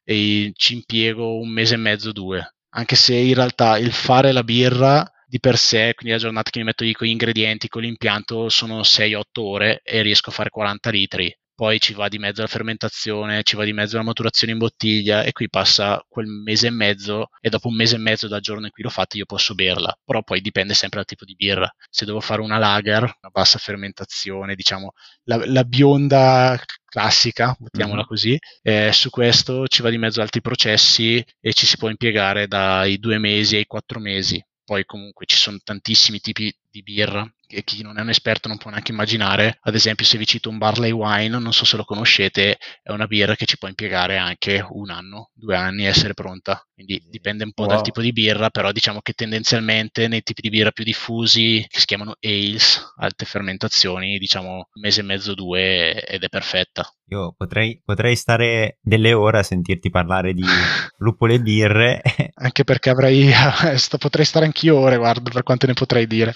e 0.02 0.50
ci 0.54 0.74
impiego 0.74 1.38
un 1.38 1.48
mese 1.48 1.74
e 1.74 1.78
mezzo, 1.78 2.10
due. 2.10 2.54
Anche 2.70 2.96
se 2.96 3.14
in 3.14 3.34
realtà 3.34 3.78
il 3.78 3.92
fare 3.92 4.32
la 4.32 4.42
birra 4.42 5.08
di 5.26 5.38
per 5.38 5.56
sé, 5.56 5.92
quindi 5.94 6.14
la 6.14 6.20
giornata 6.20 6.50
che 6.50 6.58
mi 6.58 6.64
metto 6.64 6.82
lì 6.82 6.92
con 6.92 7.06
gli 7.06 7.10
ingredienti, 7.10 7.68
con 7.68 7.82
l'impianto, 7.82 8.48
sono 8.48 8.80
6-8 8.80 9.22
ore 9.34 9.80
e 9.84 10.02
riesco 10.02 10.30
a 10.30 10.32
fare 10.32 10.50
40 10.50 10.90
litri 10.90 11.32
poi 11.60 11.78
ci 11.78 11.92
va 11.92 12.08
di 12.08 12.18
mezzo 12.18 12.40
la 12.40 12.46
fermentazione, 12.46 13.42
ci 13.42 13.54
va 13.54 13.64
di 13.64 13.74
mezzo 13.74 13.98
la 13.98 14.02
maturazione 14.02 14.54
in 14.54 14.58
bottiglia 14.58 15.24
e 15.24 15.32
qui 15.32 15.50
passa 15.50 16.02
quel 16.08 16.26
mese 16.26 16.68
e 16.68 16.70
mezzo 16.70 17.28
e 17.38 17.50
dopo 17.50 17.68
un 17.68 17.74
mese 17.74 17.96
e 17.96 17.98
mezzo 17.98 18.28
dal 18.28 18.40
giorno 18.40 18.64
in 18.64 18.70
cui 18.70 18.82
l'ho 18.82 18.88
fatta 18.88 19.18
io 19.18 19.26
posso 19.26 19.54
berla, 19.54 19.94
però 20.02 20.22
poi 20.22 20.40
dipende 20.40 20.72
sempre 20.72 21.00
dal 21.00 21.06
tipo 21.06 21.26
di 21.26 21.34
birra. 21.34 21.70
Se 21.90 22.06
devo 22.06 22.20
fare 22.20 22.40
una 22.40 22.56
lager, 22.56 23.02
una 23.02 23.30
bassa 23.30 23.58
fermentazione, 23.58 24.54
diciamo 24.54 24.92
la, 25.24 25.38
la 25.44 25.64
bionda 25.64 26.58
classica, 26.86 27.54
mettiamola 27.58 28.04
mm. 28.04 28.06
così, 28.06 28.38
eh, 28.62 28.90
su 28.94 29.10
questo 29.10 29.66
ci 29.68 29.82
va 29.82 29.90
di 29.90 29.98
mezzo 29.98 30.22
altri 30.22 30.40
processi 30.40 31.22
e 31.40 31.52
ci 31.52 31.66
si 31.66 31.76
può 31.76 31.90
impiegare 31.90 32.46
dai 32.46 32.98
due 32.98 33.18
mesi 33.18 33.56
ai 33.56 33.66
quattro 33.66 34.00
mesi. 34.00 34.42
Poi 34.70 34.84
comunque 34.84 35.26
ci 35.26 35.34
sono 35.34 35.58
tantissimi 35.64 36.20
tipi 36.20 36.56
di 36.70 36.84
birra 36.84 37.28
che 37.50 37.64
chi 37.64 37.82
non 37.82 37.98
è 37.98 38.00
un 38.00 38.10
esperto 38.10 38.46
non 38.46 38.58
può 38.58 38.70
neanche 38.70 38.92
immaginare. 38.92 39.58
Ad 39.62 39.74
esempio, 39.74 40.04
se 40.04 40.16
vi 40.16 40.24
cito 40.24 40.48
un 40.48 40.58
Barley 40.58 40.92
Wine, 40.92 41.36
non 41.36 41.52
so 41.52 41.64
se 41.64 41.76
lo 41.76 41.82
conoscete, 41.82 42.58
è 42.80 42.92
una 42.92 43.08
birra 43.08 43.34
che 43.34 43.44
ci 43.44 43.58
può 43.58 43.66
impiegare 43.66 44.16
anche 44.16 44.64
un 44.70 44.90
anno, 44.90 45.30
due 45.34 45.56
anni 45.56 45.84
a 45.86 45.88
essere 45.88 46.14
pronta. 46.14 46.64
Quindi 46.72 47.02
dipende 47.10 47.42
un 47.42 47.52
po' 47.52 47.64
wow. 47.64 47.72
dal 47.72 47.82
tipo 47.82 48.00
di 48.00 48.12
birra, 48.12 48.50
però 48.50 48.70
diciamo 48.70 49.00
che 49.00 49.14
tendenzialmente 49.14 50.06
nei 50.06 50.22
tipi 50.22 50.42
di 50.42 50.50
birra 50.50 50.70
più 50.70 50.84
diffusi, 50.84 51.66
che 51.68 51.80
si 51.80 51.86
chiamano 51.86 52.14
ales, 52.20 52.92
alte 52.98 53.24
fermentazioni, 53.24 54.18
diciamo 54.18 54.54
un 54.54 54.80
mese 54.80 55.00
e 55.00 55.04
mezzo, 55.04 55.34
due 55.34 56.04
ed 56.04 56.22
è 56.22 56.28
perfetta. 56.28 56.88
Io 57.08 57.34
potrei, 57.36 57.82
potrei 57.84 58.14
stare 58.14 58.78
delle 58.80 59.12
ore 59.12 59.40
a 59.40 59.42
sentirti 59.42 59.90
parlare 59.90 60.32
di 60.32 60.44
luppole 60.98 61.40
birre. 61.40 62.00
Anche 62.42 62.64
perché 62.64 62.90
avrei, 62.90 63.30
potrei 63.98 64.24
stare 64.24 64.46
anch'io 64.46 64.76
ore, 64.78 64.96
guarda, 64.96 65.30
per 65.30 65.42
quante 65.42 65.66
ne 65.66 65.74
potrei 65.74 66.06
dire. 66.06 66.34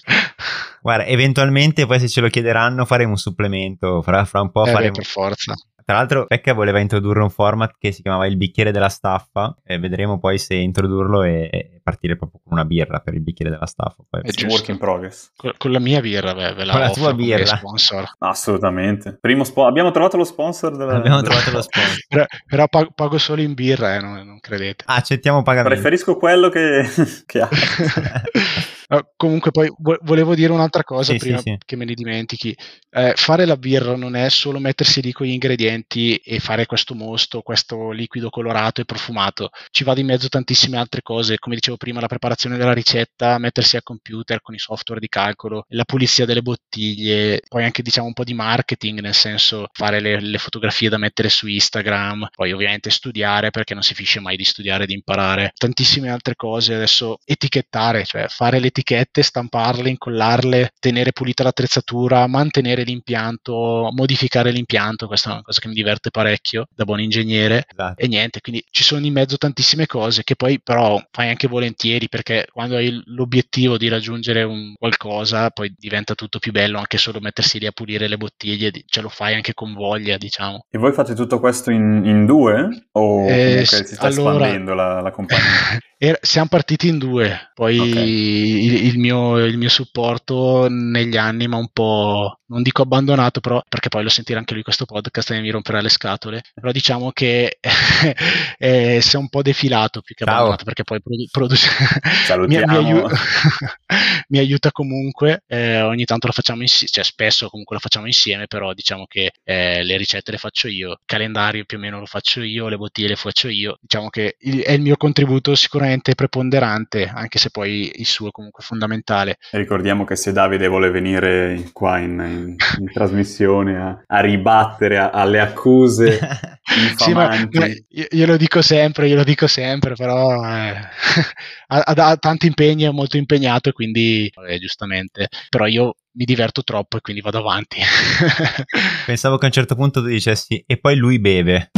Guarda, 0.83 1.07
eventualmente 1.07 1.87
poi 1.87 1.99
se 1.99 2.09
ce 2.09 2.21
lo 2.21 2.29
chiederanno 2.29 2.85
faremo 2.85 3.11
un 3.13 3.17
supplemento, 3.17 4.03
fra, 4.03 4.25
fra 4.25 4.43
un 4.43 4.51
po' 4.51 4.67
eh 4.67 4.71
faremo... 4.71 4.91
Beh, 4.91 4.97
per 4.99 5.07
forza. 5.07 5.55
Tra 5.85 5.97
l'altro, 5.97 6.27
Pecca 6.27 6.55
voleva 6.55 6.81
introdurre 6.81 7.21
un 7.21 7.31
format 7.31 7.75
che 7.79 7.93
si 7.93 8.03
chiamava 8.03 8.27
il 8.27 8.37
bicchiere 8.37 8.71
della 8.71 8.89
staffa 8.89 9.55
e 9.63 9.79
vedremo 9.79 10.19
poi 10.19 10.39
se 10.39 10.55
introdurlo 10.55 11.23
e 11.23 11.81
partire 11.83 12.17
proprio 12.17 12.41
con 12.43 12.55
una 12.55 12.65
birra 12.65 13.01
per 13.01 13.13
il 13.13 13.21
bicchiere 13.21 13.51
della 13.51 13.67
staffa. 13.67 14.03
Poi. 14.09 14.23
È 14.23 14.31
giusto. 14.31 14.55
work 14.55 14.69
in 14.69 14.79
progress. 14.79 15.33
Con, 15.37 15.53
con 15.59 15.71
la 15.71 15.79
mia 15.79 16.01
birra, 16.01 16.33
beh, 16.35 16.55
ve 16.55 16.65
la 16.65 16.73
con 16.73 16.81
la 16.81 16.91
tua 16.91 17.13
birra. 17.13 17.45
sponsor. 17.45 18.11
Assolutamente. 18.19 19.19
Primo 19.21 19.45
spo- 19.45 19.67
abbiamo 19.67 19.91
trovato 19.91 20.17
lo 20.17 20.25
sponsor 20.25 20.75
della... 20.75 20.95
Abbiamo 20.97 21.21
trovato 21.21 21.51
lo 21.51 21.61
sponsor. 21.61 21.99
però, 22.09 22.25
però 22.47 22.69
pago, 22.69 22.91
pago, 22.95 23.19
solo 23.19 23.43
in 23.43 23.53
birra, 23.53 23.97
eh, 23.97 24.01
non, 24.01 24.27
non 24.27 24.41
credete. 24.41 24.85
accettiamo 24.87 25.43
pagamento. 25.43 25.75
Preferisco 25.75 26.17
quello 26.17 26.49
che, 26.49 26.89
che 27.27 27.41
ha. 27.41 27.49
Uh, 28.95 29.05
comunque 29.17 29.51
poi 29.51 29.73
vo- 29.79 29.99
volevo 30.03 30.35
dire 30.35 30.53
un'altra 30.53 30.85
cosa 30.85 31.13
sì, 31.13 31.19
prima 31.19 31.39
sì, 31.39 31.51
sì. 31.51 31.59
che 31.65 31.77
me 31.77 31.85
ne 31.85 31.95
dimentichi. 31.95 32.57
Eh, 32.91 33.15
fare 33.17 33.45
la 33.45 33.57
birra 33.57 33.97
non 33.97 34.15
è 34.15 34.29
solo 34.29 34.61
mettersi 34.61 35.03
lì 35.03 35.11
con 35.11 35.27
gli 35.27 35.31
ingredienti 35.31 36.15
e 36.17 36.39
fare 36.39 36.67
questo 36.67 36.95
mosto, 36.95 37.43
questo 37.43 37.91
liquido 37.91 38.31
colorato 38.31 38.81
e 38.81 38.85
profumato. 38.85 39.51
Ci 39.71 39.83
va 39.83 39.95
di 39.95 40.05
mezzo 40.05 40.29
tantissime 40.29 40.77
altre 40.77 41.03
cose, 41.03 41.39
come 41.39 41.57
dicevo 41.57 41.77
prima, 41.77 42.01
la 42.01 42.07
preparazione 42.07 42.57
della 42.57 42.73
ricetta, 42.73 43.39
mettersi 43.39 43.77
al 43.77 43.83
computer 43.83 44.41
con 44.41 44.55
i 44.55 44.59
software 44.59 45.01
di 45.01 45.09
calcolo, 45.09 45.65
la 45.69 45.85
pulizia 45.85 46.25
delle 46.25 46.43
bottiglie, 46.43 47.41
poi 47.49 47.65
anche 47.65 47.83
diciamo 47.83 48.07
un 48.07 48.13
po' 48.13 48.25
di 48.25 48.35
marketing, 48.35 49.01
nel 49.01 49.15
senso 49.15 49.67
fare 49.73 50.01
le, 50.01 50.21
le 50.21 50.39
fotografie 50.39 50.89
da 50.89 50.99
mettere 50.99 51.29
su 51.29 51.49
Instagram, 51.49 52.29
poi 52.35 52.53
ovviamente 52.53 52.91
studiare 52.91 53.51
perché 53.51 53.75
non 53.75 53.83
si 53.83 53.95
finisce 53.95 54.21
mai 54.21 54.37
di 54.37 54.45
studiare 54.45 54.85
e 54.85 54.87
di 54.87 54.95
imparare. 54.95 55.53
Tantissime 55.57 56.11
altre 56.11 56.37
cose, 56.37 56.75
adesso 56.75 57.19
etichettare, 57.25 58.05
cioè 58.05 58.29
fare 58.29 58.61
le 58.61 58.71
etichette, 58.85 59.23
stamparle, 59.23 59.89
incollarle, 59.89 60.73
tenere 60.79 61.13
pulita 61.13 61.43
l'attrezzatura, 61.43 62.27
mantenere 62.27 62.83
l'impianto, 62.85 63.89
modificare 63.93 64.51
l'impianto, 64.51 65.07
questa 65.07 65.31
è 65.31 65.33
una 65.33 65.43
cosa 65.43 65.61
che 65.61 65.69
mi 65.69 65.75
diverte 65.75 66.11
parecchio 66.11 66.67
da 66.75 66.85
buon 66.85 67.01
ingegnere 67.01 67.65
esatto. 67.67 68.01
e 68.01 68.07
niente, 68.07 68.41
quindi 68.41 68.63
ci 68.71 68.85
sono 68.85 69.05
in 69.05 69.13
mezzo 69.13 69.39
tantissime 69.39 69.87
cose 69.87 70.23
che 70.23 70.37
poi 70.37 70.61
però 70.63 71.03
fai 71.11 71.31
anche 71.31 71.49
volentieri 71.49 72.09
perché 72.09 72.47
quando 72.53 72.77
hai 72.77 73.03
l'obiettivo 73.07 73.79
di 73.79 73.89
raggiungere 73.89 74.43
un 74.43 74.75
qualcosa 74.79 75.51
poi 75.51 75.73
diventa 75.77 76.15
tutto 76.15 76.39
più 76.39 76.53
bello 76.53 76.79
anche 76.79 76.99
solo 76.99 77.21
mettersi 77.21 77.59
lì 77.59 77.67
a 77.67 77.73
pulire 77.73 78.07
le 78.07 78.17
bottiglie, 78.17 78.71
ce 78.87 79.01
lo 79.01 79.09
fai 79.09 79.35
anche 79.35 79.55
con 79.55 79.73
voglia 79.73 80.19
diciamo. 80.19 80.67
E 80.71 80.79
voi 80.79 80.93
fate 80.93 81.15
tutto 81.15 81.41
questo 81.41 81.71
in, 81.71 82.03
in 82.05 82.27
due 82.27 82.87
o 82.93 83.29
eh, 83.29 83.65
si 83.65 83.85
sta 83.85 84.07
allora, 84.07 84.35
espandendo 84.35 84.75
la, 84.75 85.01
la 85.01 85.11
compagnia? 85.11 85.79
siamo 86.21 86.49
partiti 86.49 86.89
in 86.89 86.99
due, 86.99 87.51
poi 87.55 87.79
okay. 87.79 88.74
Il, 88.75 88.99
mio, 88.99 89.39
il, 89.39 89.57
mio, 89.57 89.69
supporto 89.69 90.69
negli 90.69 91.17
anni 91.17 91.49
mi 91.49 91.55
ha 91.55 91.59
un 91.59 91.69
po', 91.73 92.41
non 92.47 92.63
dico 92.63 92.83
abbandonato, 92.83 93.41
però 93.41 93.63
perché 93.69 93.89
poi 93.89 94.03
lo 94.03 94.09
sentirà 94.09 94.39
anche 94.39 94.55
lui 94.55 94.63
questo 94.63 94.85
podcast 94.85 95.31
e 95.31 95.41
mi 95.41 95.51
romperà 95.51 95.81
le 95.81 95.89
scatole, 95.89 96.43
però 96.55 96.73
diciamo 96.73 97.11
che 97.13 97.59
eh, 98.59 99.01
si 99.01 99.17
è 99.17 99.19
un 99.19 99.29
po' 99.29 99.43
defilato 99.43 100.01
più 100.01 100.15
che 100.15 100.25
abbandonato 100.25 100.65
perché 100.65 100.85
poi 100.85 101.01
produ- 101.01 101.31
produce... 101.31 101.69
mi, 102.47 102.57
mi, 102.57 102.63
aiuta, 102.63 103.17
mi, 104.29 104.39
aiuta 104.39 104.71
comunque, 104.71 105.43
eh, 105.47 105.81
ogni 105.81 106.05
tanto 106.05 106.27
lo 106.27 106.33
facciamo 106.33 106.63
insieme, 106.63 106.93
cioè 106.93 107.05
spesso 107.05 107.49
comunque 107.49 107.77
lo 107.77 107.81
facciamo 107.81 108.07
insieme, 108.07 108.47
però 108.47 108.73
diciamo 108.73 109.07
che 109.07 109.33
eh, 109.43 109.83
le 109.83 109.97
ricette 109.97 110.31
le 110.31 110.39
faccio 110.39 110.69
io, 110.69 110.91
il 110.91 110.99
calendario 111.05 111.65
più 111.65 111.79
o 111.79 111.81
meno 111.81 111.99
lo 111.99 112.07
faccio 112.07 112.43
io, 112.43 112.69
le 112.69 112.77
bottiglie 112.77 113.09
le 113.09 113.17
faccio 113.17 113.49
io, 113.49 113.79
diciamo 113.81 114.09
che 114.11 114.37
il, 114.41 114.61
è 114.61 114.73
il 114.73 114.81
mio 114.81 114.97
contributo 114.97 115.55
sicuramente 115.55 116.15
preponderante, 116.15 117.07
anche 117.07 117.39
se 117.39 117.51
poi 117.51 117.93
il 117.95 118.07
suo 118.07 118.31
è 118.31 118.31
comunque 118.55 118.63
fondamentale. 118.63 119.39
ricordiamo 119.51 120.05
che 120.05 120.15
se 120.17 120.33
Davide 120.33 120.69
vuole 120.69 120.91
venire 120.91 121.71
qua 121.73 121.99
in, 121.99 122.13
in, 122.13 122.57
in 122.79 122.93
trasmissione 122.93 123.77
a, 123.77 124.03
a 124.07 124.21
ribattere 124.21 124.99
a, 124.99 125.11
alle 125.11 125.41
accuse 125.41 126.19
sì, 126.97 127.13
ma, 127.13 127.29
ma 127.51 127.67
io, 127.67 128.07
io, 128.11 128.27
lo 128.27 128.37
dico 128.37 128.63
sempre, 128.63 129.09
io 129.09 129.17
lo 129.17 129.25
dico 129.25 129.47
sempre, 129.47 129.95
però 129.95 130.45
eh, 130.45 130.77
ha, 131.69 131.83
ha, 131.85 132.17
tanti 132.17 132.47
impegni, 132.47 132.85
è 132.85 132.91
molto 132.91 133.17
impegnato 133.17 133.71
e 133.71 133.73
quindi 133.73 134.31
eh, 134.49 134.59
giustamente, 134.59 135.29
però 135.49 135.67
io 135.67 135.97
mi 136.13 136.25
diverto 136.25 136.63
troppo 136.63 136.99
e 136.99 137.01
quindi 137.01 137.23
vado 137.23 137.39
avanti. 137.39 137.79
Pensavo 139.07 139.37
che 139.37 139.45
a 139.45 139.49
un 139.49 139.55
certo 139.55 139.75
punto 139.75 140.01
tu 140.01 140.07
dicessi 140.07 140.63
e 140.67 140.79
poi 140.79 140.97
lui 140.97 141.19
beve 141.19 141.71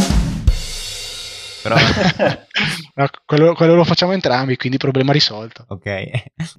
però... 1.66 1.75
no, 2.94 3.08
quello, 3.25 3.54
quello, 3.54 3.75
lo 3.75 3.85
facciamo 3.85 4.12
entrambi, 4.12 4.56
quindi 4.56 4.78
problema 4.78 5.12
risolto. 5.12 5.64
Ok. 5.68 6.08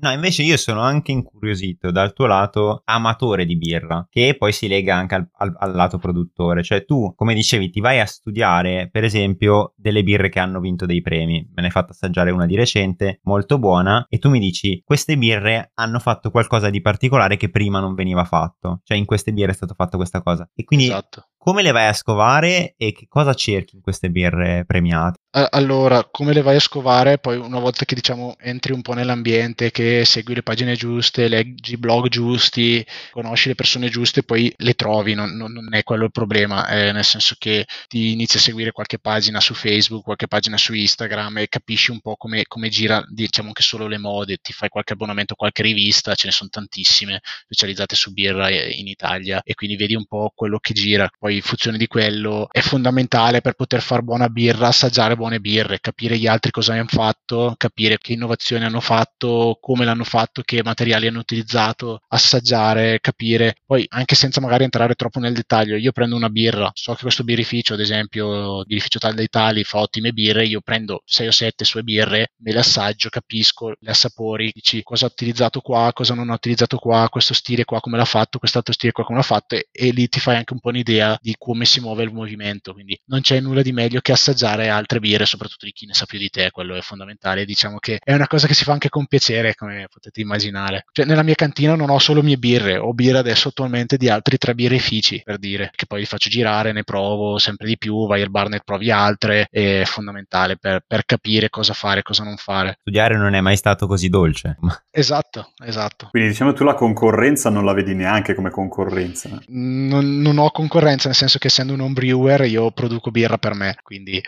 No, 0.01 0.11
invece 0.11 0.43
io 0.43 0.57
sono 0.57 0.81
anche 0.81 1.11
incuriosito 1.11 1.91
dal 1.91 2.13
tuo 2.13 2.25
lato 2.25 2.81
amatore 2.85 3.45
di 3.45 3.57
birra, 3.57 4.05
che 4.09 4.35
poi 4.37 4.51
si 4.51 4.67
lega 4.67 4.95
anche 4.95 5.15
al, 5.15 5.29
al, 5.37 5.55
al 5.57 5.73
lato 5.73 5.97
produttore. 5.97 6.63
Cioè 6.63 6.85
tu, 6.85 7.13
come 7.15 7.33
dicevi, 7.33 7.69
ti 7.69 7.79
vai 7.79 7.99
a 7.99 8.05
studiare, 8.05 8.89
per 8.91 9.03
esempio, 9.03 9.73
delle 9.77 10.03
birre 10.03 10.29
che 10.29 10.39
hanno 10.39 10.59
vinto 10.59 10.85
dei 10.85 11.01
premi. 11.01 11.47
Me 11.55 11.61
ne 11.61 11.65
hai 11.65 11.71
fatto 11.71 11.91
assaggiare 11.91 12.31
una 12.31 12.45
di 12.45 12.55
recente, 12.55 13.19
molto 13.23 13.57
buona, 13.57 14.05
e 14.09 14.19
tu 14.19 14.29
mi 14.29 14.39
dici, 14.39 14.81
queste 14.83 15.17
birre 15.17 15.71
hanno 15.75 15.99
fatto 15.99 16.29
qualcosa 16.31 16.69
di 16.69 16.81
particolare 16.81 17.37
che 17.37 17.49
prima 17.49 17.79
non 17.79 17.95
veniva 17.95 18.25
fatto. 18.25 18.81
Cioè 18.83 18.97
in 18.97 19.05
queste 19.05 19.31
birre 19.31 19.51
è 19.51 19.55
stato 19.55 19.73
fatto 19.73 19.97
questa 19.97 20.21
cosa. 20.21 20.49
E 20.53 20.63
quindi... 20.63 20.85
Esatto 20.85 21.27
come 21.47 21.61
le 21.61 21.71
vai 21.71 21.87
a 21.87 21.93
scovare 21.93 22.73
e 22.75 22.91
che 22.91 23.05
cosa 23.07 23.33
cerchi 23.33 23.77
in 23.77 23.81
queste 23.81 24.09
birre 24.09 24.65
premiate? 24.65 25.16
Allora, 25.39 26.03
come 26.10 26.34
le 26.34 26.41
vai 26.41 26.56
a 26.56 26.60
scovare? 26.60 27.20
Poi 27.20 27.38
una 27.38 27.60
volta 27.60 27.86
che 27.86 27.94
diciamo 27.94 28.38
entri 28.39 28.74
un 28.74 28.82
po' 28.82 28.94
nell'ambiente, 28.94 29.70
che 29.70 30.03
segui 30.03 30.34
le 30.34 30.41
pagine 30.41 30.75
giuste, 30.75 31.27
leggi 31.27 31.74
i 31.74 31.77
blog 31.77 32.08
giusti, 32.08 32.84
conosci 33.12 33.50
le 33.50 33.53
persone 33.53 33.88
giuste, 33.88 34.24
poi 34.24 34.51
le 34.58 34.74
trovi, 34.74 35.13
non, 35.13 35.36
non 35.36 35.67
è 35.75 35.84
quello 35.84 36.06
il 36.06 36.12
problema, 36.12 36.67
eh, 36.70 36.91
nel 36.91 37.03
senso 37.03 37.36
che 37.38 37.67
ti 37.88 38.13
inizi 38.13 38.38
a 38.38 38.39
seguire 38.39 38.72
qualche 38.72 38.98
pagina 38.98 39.39
su 39.39 39.53
Facebook, 39.53 40.06
qualche 40.06 40.25
pagina 40.25 40.58
su 40.58 40.74
Instagram 40.74 41.38
e 41.38 41.48
capisci 41.50 41.91
un 41.91 42.00
po' 42.00 42.15
come, 42.15 42.46
come 42.48 42.70
gira, 42.70 43.06
diciamo 43.08 43.50
anche 43.50 43.62
solo 43.62 43.86
le 43.86 44.00
mode, 44.00 44.38
ti 44.38 44.53
fai 44.53 44.70
qualche 44.70 44.94
abbonamento 44.94 45.34
a 45.34 45.36
qualche 45.36 45.62
rivista, 45.62 46.15
ce 46.15 46.25
ne 46.25 46.34
sono 46.34 46.50
tantissime 46.50 47.22
specializzate 47.44 47.96
su 47.96 48.12
birra 48.12 48.50
in 48.50 48.88
Italia 48.88 49.41
e 49.44 49.53
quindi 49.53 49.75
vedi 49.75 49.94
un 49.94 50.06
po' 50.06 50.32
quello 50.34 50.58
che 50.58 50.74
gira, 50.74 51.08
poi 51.20 51.36
in 51.36 51.41
funzione 51.44 51.77
di 51.77 51.86
quello 51.86 52.48
è 52.51 52.62
fondamentale 52.62 53.41
per 53.41 53.53
poter 53.53 53.82
fare 53.84 54.01
buona 54.01 54.29
birra, 54.29 54.67
assaggiare 54.70 55.15
buona 55.15 55.25
buone 55.27 55.39
birre, 55.39 55.79
capire 55.79 56.17
gli 56.17 56.27
altri 56.27 56.51
cosa 56.51 56.74
hanno 56.74 56.86
fatto, 56.88 57.53
capire 57.57 57.98
che 57.98 58.13
innovazioni 58.13 58.63
hanno 58.63 58.79
fatto, 58.79 59.57
come 59.60 59.84
l'hanno 59.84 60.05
fatto, 60.05 60.41
che 60.41 60.63
materiali 60.63 61.07
hanno 61.07 61.19
utilizzato, 61.19 62.01
assaggiare, 62.07 63.00
capire, 63.01 63.57
poi 63.65 63.86
anche 63.89 64.15
senza 64.15 64.39
magari 64.39 64.63
entrare 64.63 64.96
troppo 64.96 65.19
nel 65.19 65.34
dettaglio, 65.34 65.75
io 65.75 65.91
prendo 65.91 66.15
una 66.15 66.29
birra, 66.29 66.72
so 66.74 66.93
che 66.93 67.01
questo 67.01 67.24
birrificio, 67.24 67.74
ad 67.74 67.81
esempio, 67.81 68.63
birrificio 68.63 69.00
tal 69.00 69.15
dei 69.15 69.27
tali, 69.27 69.63
fa 69.63 69.79
ottime 69.79 70.13
birre, 70.13 70.46
io 70.46 70.62
prendo 70.62 71.01
6 71.05 71.27
o 71.27 71.31
7 71.31 71.65
sue 71.65 71.84
birre, 71.84 72.31
me 72.38 72.53
le 72.53 72.60
assaggio, 72.60 73.10
capisco, 73.10 73.74
le 73.79 73.91
assapori, 73.91 74.51
dici 74.53 74.81
cosa 74.84 75.05
ha 75.05 75.10
utilizzato 75.12 75.60
qua, 75.60 75.91
cosa 75.93 76.13
non 76.13 76.29
ha 76.29 76.34
utilizzato 76.34 76.77
qua, 76.77 77.07
questo 77.10 77.34
stile 77.34 77.65
qua 77.65 77.81
come 77.81 77.98
l'ha 77.98 78.05
fatto, 78.05 78.39
quest'altro 78.39 78.74
stile 78.74 78.91
qua 78.93 79.03
come 79.03 79.17
l'ha 79.17 79.24
fatto 79.24 79.55
e, 79.55 79.67
e 79.72 79.91
lì 79.91 80.07
ti 80.07 80.19
fai 80.19 80.38
anche 80.38 80.53
un 80.53 80.60
po' 80.60 80.69
un'idea 80.69 81.17
di 81.22 81.36
come 81.38 81.65
si 81.65 81.79
muove 81.81 82.03
il 82.03 82.13
movimento, 82.13 82.74
quindi 82.74 83.00
non 83.05 83.22
c'è 83.22 83.39
nulla 83.39 83.62
di 83.62 83.74
meglio 83.74 84.00
che 84.00 84.12
assaggiare 84.12 84.69
altre 84.69 85.00
birre 85.00 85.16
birre, 85.17 85.25
soprattutto 85.25 85.65
di 85.65 85.71
chi 85.71 85.86
ne 85.86 85.93
sa 85.93 86.05
più 86.05 86.19
di 86.19 86.29
te, 86.29 86.51
quello 86.51 86.75
è 86.75 86.81
fondamentale. 86.81 87.45
Diciamo 87.45 87.79
che 87.79 88.00
è 88.01 88.13
una 88.13 88.27
cosa 88.27 88.47
che 88.47 88.53
si 88.53 88.63
fa 88.63 88.74
anche 88.74 88.89
con 88.89 89.07
piacere, 89.07 89.55
come 89.55 89.88
potete 89.91 90.21
immaginare. 90.21 90.86
Cioè, 90.91 91.05
nella 91.05 91.24
mia 91.24 91.36
cantina 91.36 91.75
non 91.75 91.89
ho 91.89 92.00
solo 92.00 92.21
mie 92.21 92.38
birre, 92.38 92.77
ho 92.77 92.93
birre 92.93 93.17
adesso 93.17 93.50
attualmente 93.50 93.97
di 93.97 94.09
altri 94.09 94.38
tre 94.38 94.53
birrifici, 94.53 95.21
per 95.24 95.38
dire, 95.38 95.71
che 95.75 95.86
poi 95.86 96.00
li 96.00 96.05
faccio 96.05 96.29
girare, 96.29 96.71
ne 96.71 96.83
provo 96.83 97.38
sempre 97.38 97.67
di 97.67 97.77
più, 97.77 98.05
vai 98.07 98.21
al 98.21 98.29
bar, 98.29 98.50
ne 98.50 98.62
provi 98.63 98.91
altre, 98.91 99.47
è 99.50 99.83
fondamentale 99.86 100.57
per, 100.57 100.83
per 100.86 101.05
capire 101.05 101.50
cosa 101.50 101.74
fare, 101.74 102.03
cosa 102.03 102.24
non 102.24 102.38
fare. 102.38 102.77
Studiare 102.81 103.17
non 103.17 103.33
è 103.33 103.41
mai 103.41 103.57
stato 103.57 103.88
così 103.88 104.09
dolce. 104.09 104.57
Esatto, 104.97 105.51
esatto. 105.63 106.07
Quindi 106.09 106.29
diciamo 106.29 106.53
tu 106.53 106.63
la 106.63 106.74
concorrenza 106.74 107.51
non 107.51 107.63
la 107.63 107.74
vedi 107.74 107.93
neanche 107.93 108.33
come 108.33 108.50
concorrenza. 108.50 109.39
Non, 109.50 110.21
non 110.21 110.39
ho 110.39 110.50
concorrenza, 110.50 111.05
nel 111.07 111.15
senso 111.15 111.38
che 111.38 111.47
essendo 111.47 111.74
un 111.74 111.81
home 111.81 111.93
brewer 111.93 112.45
io 112.45 112.71
produco 112.71 113.12
birra 113.12 113.38
per 113.38 113.53
me, 113.53 113.75
quindi 113.83 114.19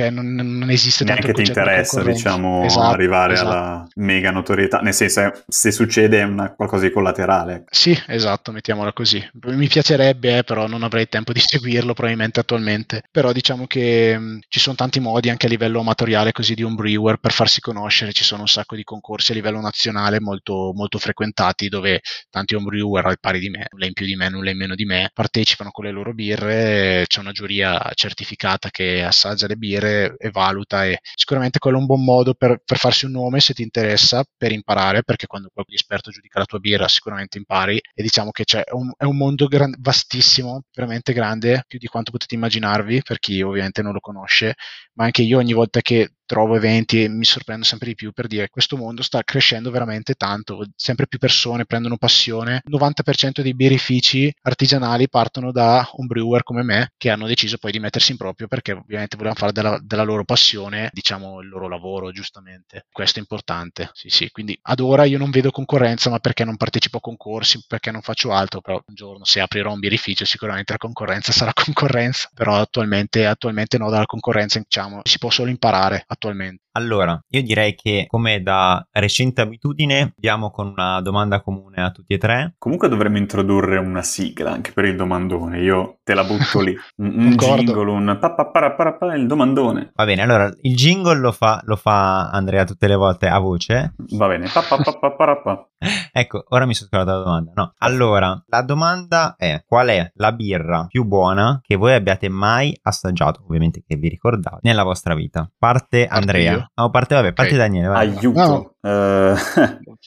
cioè, 0.00 0.10
non, 0.10 0.34
non, 0.34 0.70
esiste 0.70 1.04
neanche 1.04 1.34
ti 1.34 1.42
interessa 1.42 2.02
diciamo 2.02 2.64
esatto, 2.64 2.86
arrivare 2.86 3.34
esatto. 3.34 3.50
alla 3.50 3.88
mega 3.96 4.30
notorietà, 4.30 4.78
nel 4.78 4.94
senso 4.94 5.42
se 5.46 5.70
succede 5.70 6.20
è 6.20 6.22
una, 6.22 6.54
qualcosa 6.54 6.86
di 6.86 6.92
collaterale. 6.92 7.64
Sì, 7.70 7.98
esatto, 8.06 8.50
mettiamola 8.50 8.94
così. 8.94 9.22
Mi 9.44 9.68
piacerebbe, 9.68 10.38
eh, 10.38 10.44
però 10.44 10.66
non 10.66 10.82
avrei 10.82 11.08
tempo 11.08 11.34
di 11.34 11.40
seguirlo 11.44 11.92
probabilmente 11.92 12.40
attualmente. 12.40 13.02
Però 13.10 13.32
diciamo 13.32 13.66
che 13.66 14.18
mh, 14.18 14.38
ci 14.48 14.58
sono 14.58 14.74
tanti 14.74 15.00
modi 15.00 15.28
anche 15.28 15.46
a 15.46 15.48
livello 15.50 15.80
amatoriale 15.80 16.32
così 16.32 16.54
di 16.54 16.62
un 16.62 16.74
brewer 16.74 17.18
per 17.18 17.32
farsi 17.32 17.60
conoscere, 17.60 18.12
ci 18.12 18.24
sono 18.24 18.42
un 18.42 18.48
sacco 18.48 18.76
di 18.76 18.84
concorsi 18.84 19.32
a 19.32 19.34
livello 19.34 19.60
nazionale 19.60 20.18
molto, 20.20 20.72
molto 20.74 20.98
frequentati 20.98 21.68
dove 21.68 22.00
tanti 22.30 22.54
home 22.54 22.64
brewer 22.64 23.04
al 23.04 23.20
pari 23.20 23.38
di 23.38 23.50
me, 23.50 23.66
nulla 23.70 23.86
in 23.86 23.92
più 23.92 24.06
di 24.06 24.16
me, 24.16 24.30
nulla 24.30 24.50
in 24.50 24.56
meno 24.56 24.74
di 24.74 24.86
me, 24.86 25.10
partecipano 25.12 25.70
con 25.70 25.84
le 25.84 25.90
loro 25.90 26.14
birre, 26.14 27.04
c'è 27.06 27.20
una 27.20 27.32
giuria 27.32 27.90
certificata 27.94 28.70
che 28.70 29.04
assaggia 29.04 29.46
le 29.46 29.56
birre 29.56 29.89
e 29.90 30.30
valuta 30.30 30.84
e 30.84 31.00
sicuramente 31.14 31.58
quello 31.58 31.76
è 31.76 31.80
un 31.80 31.86
buon 31.86 32.04
modo 32.04 32.34
per, 32.34 32.62
per 32.64 32.78
farsi 32.78 33.04
un 33.06 33.12
nome 33.12 33.40
se 33.40 33.54
ti 33.54 33.62
interessa, 33.62 34.24
per 34.36 34.52
imparare, 34.52 35.02
perché 35.02 35.26
quando 35.26 35.50
qualche 35.52 35.74
esperto 35.74 36.10
giudica 36.10 36.38
la 36.38 36.44
tua 36.44 36.58
birra 36.58 36.88
sicuramente 36.88 37.38
impari 37.38 37.80
e 37.94 38.02
diciamo 38.02 38.30
che 38.30 38.44
un, 38.72 38.92
è 38.96 39.04
un 39.04 39.16
mondo 39.16 39.46
gran, 39.46 39.74
vastissimo, 39.78 40.62
veramente 40.72 41.12
grande, 41.12 41.64
più 41.66 41.78
di 41.78 41.86
quanto 41.86 42.10
potete 42.10 42.34
immaginarvi 42.34 43.02
per 43.02 43.18
chi 43.18 43.40
ovviamente 43.42 43.82
non 43.82 43.92
lo 43.92 44.00
conosce, 44.00 44.54
ma 44.94 45.04
anche 45.04 45.22
io 45.22 45.38
ogni 45.38 45.52
volta 45.52 45.80
che 45.80 46.12
trovo 46.30 46.54
eventi 46.54 47.02
e 47.02 47.08
mi 47.08 47.24
sorprendo 47.24 47.64
sempre 47.64 47.88
di 47.88 47.96
più 47.96 48.12
per 48.12 48.28
dire 48.28 48.50
questo 48.50 48.76
mondo 48.76 49.02
sta 49.02 49.24
crescendo 49.24 49.72
veramente 49.72 50.14
tanto, 50.14 50.64
sempre 50.76 51.08
più 51.08 51.18
persone 51.18 51.64
prendono 51.64 51.96
passione, 51.96 52.62
il 52.64 52.72
90% 52.72 53.40
dei 53.40 53.52
birrifici 53.52 54.32
artigianali 54.42 55.08
partono 55.08 55.50
da 55.50 55.84
un 55.94 56.06
brewer 56.06 56.44
come 56.44 56.62
me 56.62 56.92
che 56.96 57.10
hanno 57.10 57.26
deciso 57.26 57.58
poi 57.58 57.72
di 57.72 57.80
mettersi 57.80 58.12
in 58.12 58.16
proprio 58.16 58.46
perché 58.46 58.70
ovviamente 58.70 59.16
volevano 59.16 59.40
fare 59.40 59.50
della, 59.50 59.80
della 59.82 60.04
loro 60.04 60.22
passione 60.22 60.90
diciamo 60.92 61.40
il 61.40 61.48
loro 61.48 61.66
lavoro 61.66 62.12
giustamente, 62.12 62.86
questo 62.92 63.18
è 63.18 63.22
importante, 63.22 63.90
sì 63.92 64.08
sì, 64.08 64.30
quindi 64.30 64.56
ad 64.62 64.78
ora 64.78 65.02
io 65.06 65.18
non 65.18 65.30
vedo 65.30 65.50
concorrenza 65.50 66.10
ma 66.10 66.20
perché 66.20 66.44
non 66.44 66.56
partecipo 66.56 66.98
a 66.98 67.00
concorsi, 67.00 67.64
perché 67.66 67.90
non 67.90 68.02
faccio 68.02 68.30
altro, 68.30 68.60
però 68.60 68.80
un 68.86 68.94
giorno 68.94 69.24
se 69.24 69.40
aprirò 69.40 69.72
un 69.72 69.80
birrificio 69.80 70.24
sicuramente 70.24 70.70
la 70.70 70.78
concorrenza 70.78 71.32
sarà 71.32 71.50
concorrenza, 71.58 72.30
però 72.32 72.54
attualmente, 72.54 73.26
attualmente 73.26 73.78
no, 73.78 73.90
dalla 73.90 74.06
concorrenza 74.06 74.60
diciamo 74.60 75.00
si 75.02 75.18
può 75.18 75.30
solo 75.30 75.50
imparare 75.50 76.04
attualmente. 76.20 76.62
Allora, 76.72 77.18
io 77.30 77.42
direi 77.42 77.74
che 77.74 78.04
come 78.06 78.42
da 78.42 78.86
recente 78.92 79.40
abitudine 79.40 80.12
andiamo 80.14 80.50
con 80.50 80.68
una 80.68 81.00
domanda 81.00 81.40
comune 81.40 81.82
a 81.82 81.90
tutti 81.90 82.14
e 82.14 82.18
tre. 82.18 82.54
Comunque 82.58 82.88
dovremmo 82.88 83.16
introdurre 83.16 83.78
una 83.78 84.02
sigla 84.02 84.52
anche 84.52 84.72
per 84.72 84.84
il 84.84 84.94
domandone, 84.94 85.60
io 85.60 85.98
te 86.04 86.14
la 86.14 86.22
butto 86.22 86.60
lì. 86.60 86.76
Un, 87.00 87.18
un 87.18 87.36
jingle, 87.36 87.90
un 87.90 88.18
pa, 88.20 89.14
il 89.14 89.26
domandone. 89.26 89.90
Va 89.94 90.04
bene, 90.04 90.22
allora 90.22 90.52
il 90.60 90.76
jingle 90.76 91.18
lo 91.18 91.32
fa, 91.32 91.60
lo 91.64 91.76
fa 91.76 92.28
Andrea 92.28 92.64
tutte 92.64 92.86
le 92.86 92.94
volte 92.94 93.26
a 93.26 93.38
voce. 93.38 93.94
Va 94.16 94.26
bene, 94.26 94.48
pa, 94.52 95.69
ecco, 96.12 96.44
ora 96.48 96.66
mi 96.66 96.74
sono 96.74 96.88
scordato 96.92 97.18
la 97.18 97.24
domanda. 97.24 97.52
No, 97.54 97.74
allora, 97.78 98.44
la 98.46 98.62
domanda 98.62 99.34
è 99.36 99.62
qual 99.66 99.88
è 99.88 100.10
la 100.14 100.32
birra 100.32 100.86
più 100.88 101.04
buona 101.04 101.60
che 101.62 101.76
voi 101.76 101.94
abbiate 101.94 102.28
mai 102.28 102.78
assaggiato, 102.82 103.42
ovviamente 103.46 103.82
che 103.86 103.96
vi 103.96 104.08
ricordate, 104.08 104.58
nella 104.62 104.82
vostra 104.82 105.14
vita? 105.14 105.50
Parte 105.58 106.06
Andrea. 106.06 106.70
Oh, 106.74 106.90
parte, 106.90 107.14
vabbè, 107.14 107.32
parte 107.32 107.54
okay. 107.54 107.66
Daniele. 107.66 107.88
Vai. 107.88 108.08
Aiuto. 108.08 108.40
No. 108.40 108.74
Uh, 108.82 109.36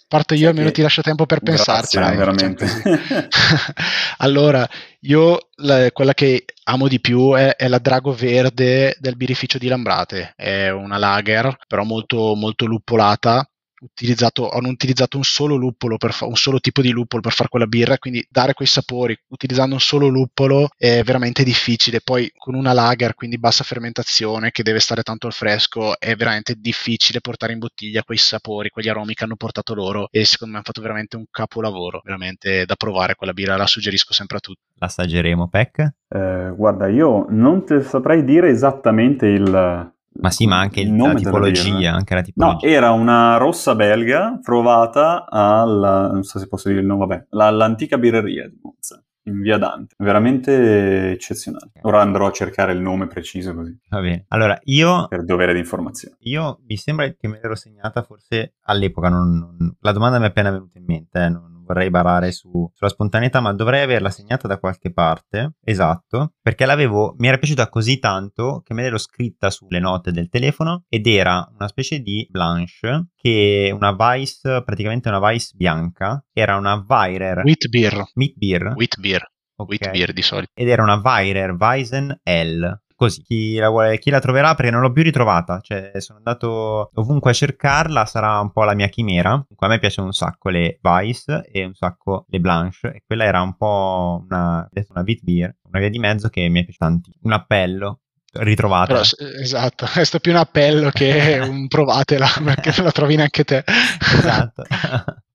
Parto 0.07 0.33
io, 0.33 0.49
almeno 0.49 0.71
ti 0.71 0.81
lascio 0.81 1.01
tempo 1.01 1.25
per 1.25 1.41
pensarci. 1.41 1.97
Grazie, 1.97 2.17
veramente. 2.17 2.67
allora, 4.17 4.67
io 5.01 5.38
la, 5.57 5.91
quella 5.91 6.13
che 6.13 6.45
amo 6.65 6.88
di 6.88 6.99
più 6.99 7.33
è, 7.33 7.55
è, 7.55 7.67
la 7.67 7.77
Drago 7.79 8.13
Verde 8.13 8.95
del 8.99 9.15
birrificio 9.15 9.57
di 9.57 9.67
Lambrate. 9.67 10.33
È 10.36 10.69
una 10.69 10.97
lager, 10.97 11.55
però 11.67 11.83
molto, 11.83 12.36
molto 12.36 12.65
luppolata 12.65 13.47
utilizzato, 13.84 14.50
hanno 14.50 14.69
utilizzato 14.69 15.17
un 15.17 15.24
solo 15.24 15.56
luppolo, 15.56 15.98
per 15.98 16.13
fa- 16.13 16.26
un 16.26 16.36
solo 16.36 16.60
tipo 16.60 16.82
di 16.82 16.89
luppolo 16.89 17.22
per 17.22 17.34
fare 17.34 17.50
quella 17.50 17.67
birra, 17.67 17.98
quindi 17.98 18.26
dare 18.30 18.54
quei 18.54 18.67
sapori 18.67 19.17
utilizzando 19.28 19.76
un 19.76 19.82
solo 19.82 20.08
luppolo 20.08 20.69
è 20.78 21.04
veramente 21.04 21.43
difficile. 21.43 22.02
Poi 22.02 22.32
con 22.36 22.56
una 22.56 22.74
lager, 22.74 23.13
quindi 23.13 23.38
bassa 23.38 23.63
fermentazione, 23.63 24.52
che 24.52 24.63
deve 24.63 24.80
stare 24.80 25.04
tanto 25.04 25.28
al 25.28 25.34
fresco, 25.34 26.00
è 26.00 26.15
veramente 26.15 26.56
difficile 26.58 27.22
portare 27.22 27.54
in 27.54 27.60
bottiglia 27.60 28.04
quei 28.04 28.17
sapori, 28.17 28.69
quegli 28.69 28.89
aromi 28.89 29.13
che 29.13 29.24
hanno 29.24 29.36
portato 29.36 29.74
loro 29.74 30.08
e 30.12 30.26
secondo 30.26 30.54
me 30.54 30.60
hanno 30.60 30.67
fatto 30.72 30.82
veramente 30.82 31.15
un 31.15 31.26
capolavoro, 31.30 32.02
veramente 32.04 32.65
da 32.65 32.76
provare 32.76 33.15
quella 33.15 33.34
birra, 33.34 33.58
la 33.58 33.67
suggerisco 33.67 34.13
sempre 34.13 34.38
a 34.38 34.39
tutti. 34.39 34.62
L'assaggeremo, 34.76 35.48
Peck? 35.48 35.93
Eh, 36.08 36.54
guarda, 36.56 36.88
io 36.88 37.26
non 37.30 37.65
ti 37.65 37.82
saprei 37.82 38.24
dire 38.24 38.50
esattamente 38.50 39.26
il, 39.28 39.92
ma 40.19 40.30
sì, 40.30 40.45
ma 40.45 40.60
anche 40.60 40.82
il 40.82 40.95
la 40.95 41.13
tipologia, 41.13 41.93
anche 41.93 42.13
la 42.13 42.21
tipologia. 42.21 42.67
No, 42.67 42.73
era 42.73 42.91
una 42.91 43.38
rossa 43.38 43.76
belga 43.76 44.39
provata 44.41 45.26
alla, 45.30 46.12
non 46.12 46.23
so 46.23 46.39
se 46.39 46.47
posso 46.47 46.69
dire 46.69 46.82
il 46.82 46.86
nome, 46.86 47.06
vabbè, 47.06 47.28
la, 47.32 47.47
all'antica 47.47 47.97
birreria 47.97 48.47
di 48.47 48.60
Monza, 48.62 49.04
in 49.23 49.41
via 49.41 49.58
Dante. 49.58 49.95
Veramente 49.97 51.12
eccezionale. 51.12 51.71
Ora 51.82 52.02
andrò 52.02 52.28
a 52.28 52.32
cercare 52.32 52.73
il 52.73 52.80
nome 52.80 53.08
preciso 53.08 53.54
così. 53.56 53.78
Va 53.89 54.02
bene. 54.02 54.26
Allora, 54.30 54.60
io... 54.63 55.08
Per 55.08 55.23
dovere 55.23 55.54
di 55.54 55.60
informazione. 55.60 56.15
Io 56.21 56.60
mi 56.67 56.78
sembra 56.78 57.08
che 57.10 57.28
me 57.28 57.39
l'ero 57.41 57.56
segnata 57.56 58.04
forse 58.04 58.56
all'epoca, 58.63 59.10
non, 59.10 59.56
non, 59.58 59.76
la 59.80 59.91
domanda 59.91 60.19
mi 60.19 60.26
è 60.26 60.28
appena 60.28 60.52
venuta 60.52 60.78
in 60.78 60.86
mente, 60.86 61.23
eh, 61.23 61.30
non, 61.30 61.53
vorrei 61.65 61.89
barare 61.89 62.32
su, 62.32 62.69
sulla 62.73 62.89
spontaneità, 62.89 63.39
ma 63.39 63.54
dovrei 63.54 63.82
averla 63.82 64.10
segnata 64.10 64.47
da 64.47 64.60
qualche 64.60 64.91
parte. 64.91 65.56
Esatto, 65.63 66.34
perché 66.41 66.65
l'avevo, 66.65 67.15
mi 67.17 67.28
era 67.28 67.38
piaciuta 67.38 67.69
così 67.69 67.99
tanto 67.99 68.62
che 68.65 68.73
me 68.73 68.84
l'ero 68.84 68.97
scritta 68.97 69.49
sulle 69.49 69.80
note 69.80 70.12
del 70.12 70.30
telefono 70.30 70.84
ed 70.89 71.08
era 71.08 71.47
una 71.54 71.67
specie 71.67 71.99
di 71.99 72.28
blanche 72.30 73.08
che 73.15 73.71
una 73.73 73.95
Vice, 73.97 74.62
praticamente 74.63 75.10
una 75.10 75.19
Vice 75.30 75.52
bianca, 75.56 76.23
era 76.34 76.58
una 76.58 76.84
Weirer. 76.88 77.43
Wheat 77.43 77.67
beer. 77.69 78.04
Meat 78.15 78.34
beer. 78.36 78.73
Wheat 78.76 78.99
beer. 78.99 79.32
Okay. 79.56 79.78
Wheat 79.78 79.91
beer 79.91 80.13
di 80.13 80.21
solito. 80.21 80.52
Ed 80.54 80.67
era 80.67 80.84
una 80.84 80.99
Weirer 81.02 81.56
Weizen 81.58 82.19
L 82.23 82.82
così. 82.95 83.21
Chi 83.21 83.56
la, 83.56 83.69
vuole, 83.69 83.97
chi 83.99 84.10
la 84.10 84.19
troverà 84.19 84.56
perché 84.56 84.71
non 84.71 84.82
l'ho 84.82 84.91
più 84.91 85.03
ritrovata. 85.03 85.60
Cioè, 85.62 85.91
sono 85.97 86.17
andato 86.17 86.89
ovunque 86.93 87.32
a 87.32 87.34
cercarla, 87.34 88.06
sarà 88.06 88.39
un 88.39 88.51
po' 88.51 88.63
la 88.63 88.73
mia 88.73 88.88
chimera. 88.88 89.32
Comunque 89.32 89.67
a 89.67 89.69
me 89.69 89.79
piacciono 89.79 90.08
un 90.08 90.13
sacco 90.13 90.49
le 90.49 90.79
Vice 90.82 91.43
e 91.51 91.65
un 91.65 91.73
sacco 91.73 92.25
le 92.29 92.39
Blanche. 92.39 92.93
E 92.93 93.03
quella 93.06 93.25
era 93.25 93.41
un 93.41 93.56
po' 93.56 94.23
una, 94.23 94.67
una 94.89 95.03
Beat 95.03 95.19
Beer, 95.21 95.56
una 95.63 95.79
via 95.79 95.89
di 95.89 95.99
mezzo 95.99 96.29
che 96.29 96.47
mi 96.49 96.62
è 96.62 96.63
piaciuta 96.63 96.86
tanto. 96.86 97.12
Un 97.21 97.32
appello 97.32 97.99
ritrovata. 98.34 98.93
Però, 98.93 99.01
esatto, 99.39 99.86
è 99.93 100.03
stato 100.03 100.19
più 100.19 100.32
un 100.32 100.38
appello 100.38 100.89
che 100.89 101.39
un 101.43 101.67
provatela, 101.67 102.27
perché 102.43 102.82
la 102.82 102.91
trovi 102.91 103.15
neanche 103.15 103.43
te. 103.43 103.63
esatto. 103.65 104.63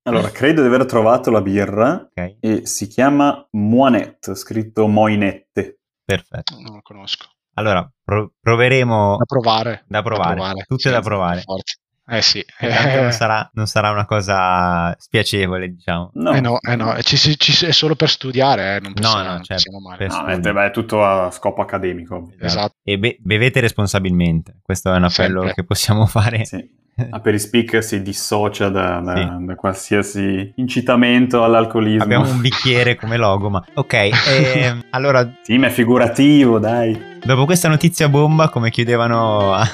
Allora, 0.03 0.31
credo 0.31 0.62
di 0.62 0.68
aver 0.68 0.87
trovato 0.87 1.31
la 1.31 1.42
birra 1.42 2.09
okay. 2.09 2.38
e 2.40 2.64
si 2.64 2.87
chiama 2.87 3.47
Moinette, 3.53 4.35
scritto 4.35 4.87
Moinette. 4.87 5.81
Perfetto. 6.03 6.59
Non 6.59 6.77
lo 6.77 6.81
conosco. 6.83 7.27
Allora, 7.59 7.90
pro- 8.05 8.33
proveremo... 8.40 9.16
Da 9.16 9.25
provare. 9.25 9.85
Da 9.87 10.03
provare, 10.03 10.29
da 10.29 10.35
provare. 10.35 10.64
tutte 10.66 10.88
sì, 10.88 10.90
da 10.90 11.01
provare. 11.01 11.40
Forza. 11.40 11.77
Eh 12.11 12.23
sì. 12.23 12.42
non, 12.61 13.12
sarà, 13.12 13.51
non, 13.53 13.66
sarà, 13.66 13.90
una 13.90 14.07
cosa 14.07 14.94
spiacevole, 14.99 15.68
diciamo. 15.68 16.11
No, 16.14 16.33
eh 16.33 16.40
no, 16.40 16.59
eh 16.61 16.75
no. 16.75 16.97
Ci, 17.03 17.16
ci, 17.37 17.66
è 17.66 17.73
solo 17.73 17.97
per 17.97 18.09
studiare, 18.09 18.77
eh. 18.77 18.81
non 18.81 18.94
possiamo, 18.94 19.23
no, 19.23 19.37
no, 19.37 19.42
certo, 19.42 19.71
non 19.71 19.83
male. 19.83 20.07
No, 20.07 20.25
è, 20.25 20.38
beh, 20.38 20.66
è, 20.66 20.71
tutto 20.71 21.05
a 21.05 21.31
scopo 21.31 21.61
accademico. 21.61 22.31
Esatto. 22.31 22.44
esatto. 22.47 22.75
E 22.83 22.99
be- 22.99 23.18
bevete 23.21 23.61
responsabilmente, 23.61 24.57
questo 24.62 24.90
è 24.90 24.97
un 24.97 25.05
appello 25.05 25.40
Sempre. 25.40 25.55
che 25.55 25.64
possiamo 25.64 26.07
fare. 26.07 26.47
Sì. 26.47 26.77
Aperispeak 27.11 27.83
si 27.83 28.03
dissocia 28.03 28.69
da, 28.69 29.01
da, 29.01 29.15
sì. 29.15 29.45
da, 29.45 29.55
qualsiasi 29.55 30.53
incitamento 30.57 31.45
all'alcolismo. 31.45 32.03
Abbiamo 32.03 32.29
un 32.29 32.41
bicchiere 32.43 32.97
come 32.97 33.17
logo, 33.17 33.49
ma 33.51 33.65
ok. 33.75 33.93
E, 33.93 34.77
allora... 34.91 35.29
Sì, 35.43 35.59
ma 35.59 35.69
è 35.69 35.71
figurativo, 35.71 36.59
dai. 36.59 37.17
Dopo 37.25 37.45
questa 37.45 37.69
notizia 37.69 38.09
bomba, 38.09 38.49
come 38.49 38.71
chiudevano 38.71 39.53
a, 39.55 39.67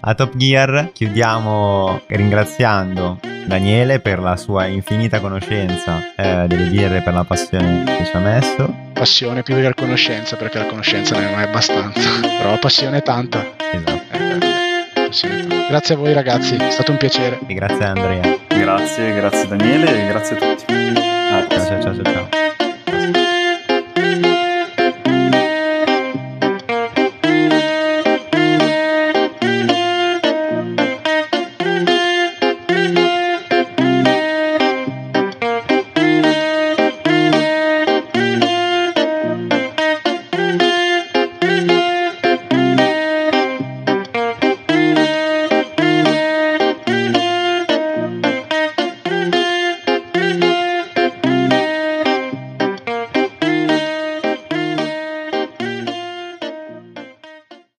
a 0.00 0.14
Top 0.14 0.36
Gear, 0.36 0.90
chiudiamo 0.92 2.02
ringraziando 2.06 3.18
Daniele 3.44 4.00
per 4.00 4.20
la 4.20 4.36
sua 4.36 4.66
infinita 4.66 5.20
conoscenza 5.20 6.14
eh, 6.14 6.46
delle 6.46 6.68
birre 6.70 7.02
per 7.02 7.14
la 7.14 7.24
passione 7.24 7.84
che 7.84 8.04
ci 8.04 8.16
ha 8.16 8.20
messo. 8.20 8.74
Passione 8.92 9.42
più 9.42 9.54
che 9.54 9.62
la 9.62 9.74
conoscenza, 9.74 10.36
perché 10.36 10.58
la 10.58 10.66
conoscenza 10.66 11.14
non 11.14 11.28
è 11.28 11.34
mai 11.34 11.44
abbastanza, 11.44 12.20
però 12.20 12.50
la 12.50 12.58
passione 12.58 12.98
è 12.98 13.02
tanta. 13.02 13.44
Esatto. 13.72 14.71
Sì. 15.12 15.28
Grazie 15.68 15.94
a 15.94 15.98
voi 15.98 16.12
ragazzi, 16.12 16.56
è 16.56 16.70
stato 16.70 16.90
un 16.90 16.96
piacere. 16.96 17.38
E 17.46 17.54
grazie 17.54 17.84
Andrea. 17.84 18.38
Grazie, 18.48 19.14
grazie 19.14 19.46
Daniele 19.46 20.04
e 20.04 20.06
grazie 20.08 20.36
a 20.36 20.38
tutti. 20.38 20.72
Ah, 20.74 21.46
ciao, 21.48 21.82
ciao, 21.82 21.94
ciao. 21.94 22.02
ciao. 22.02 22.41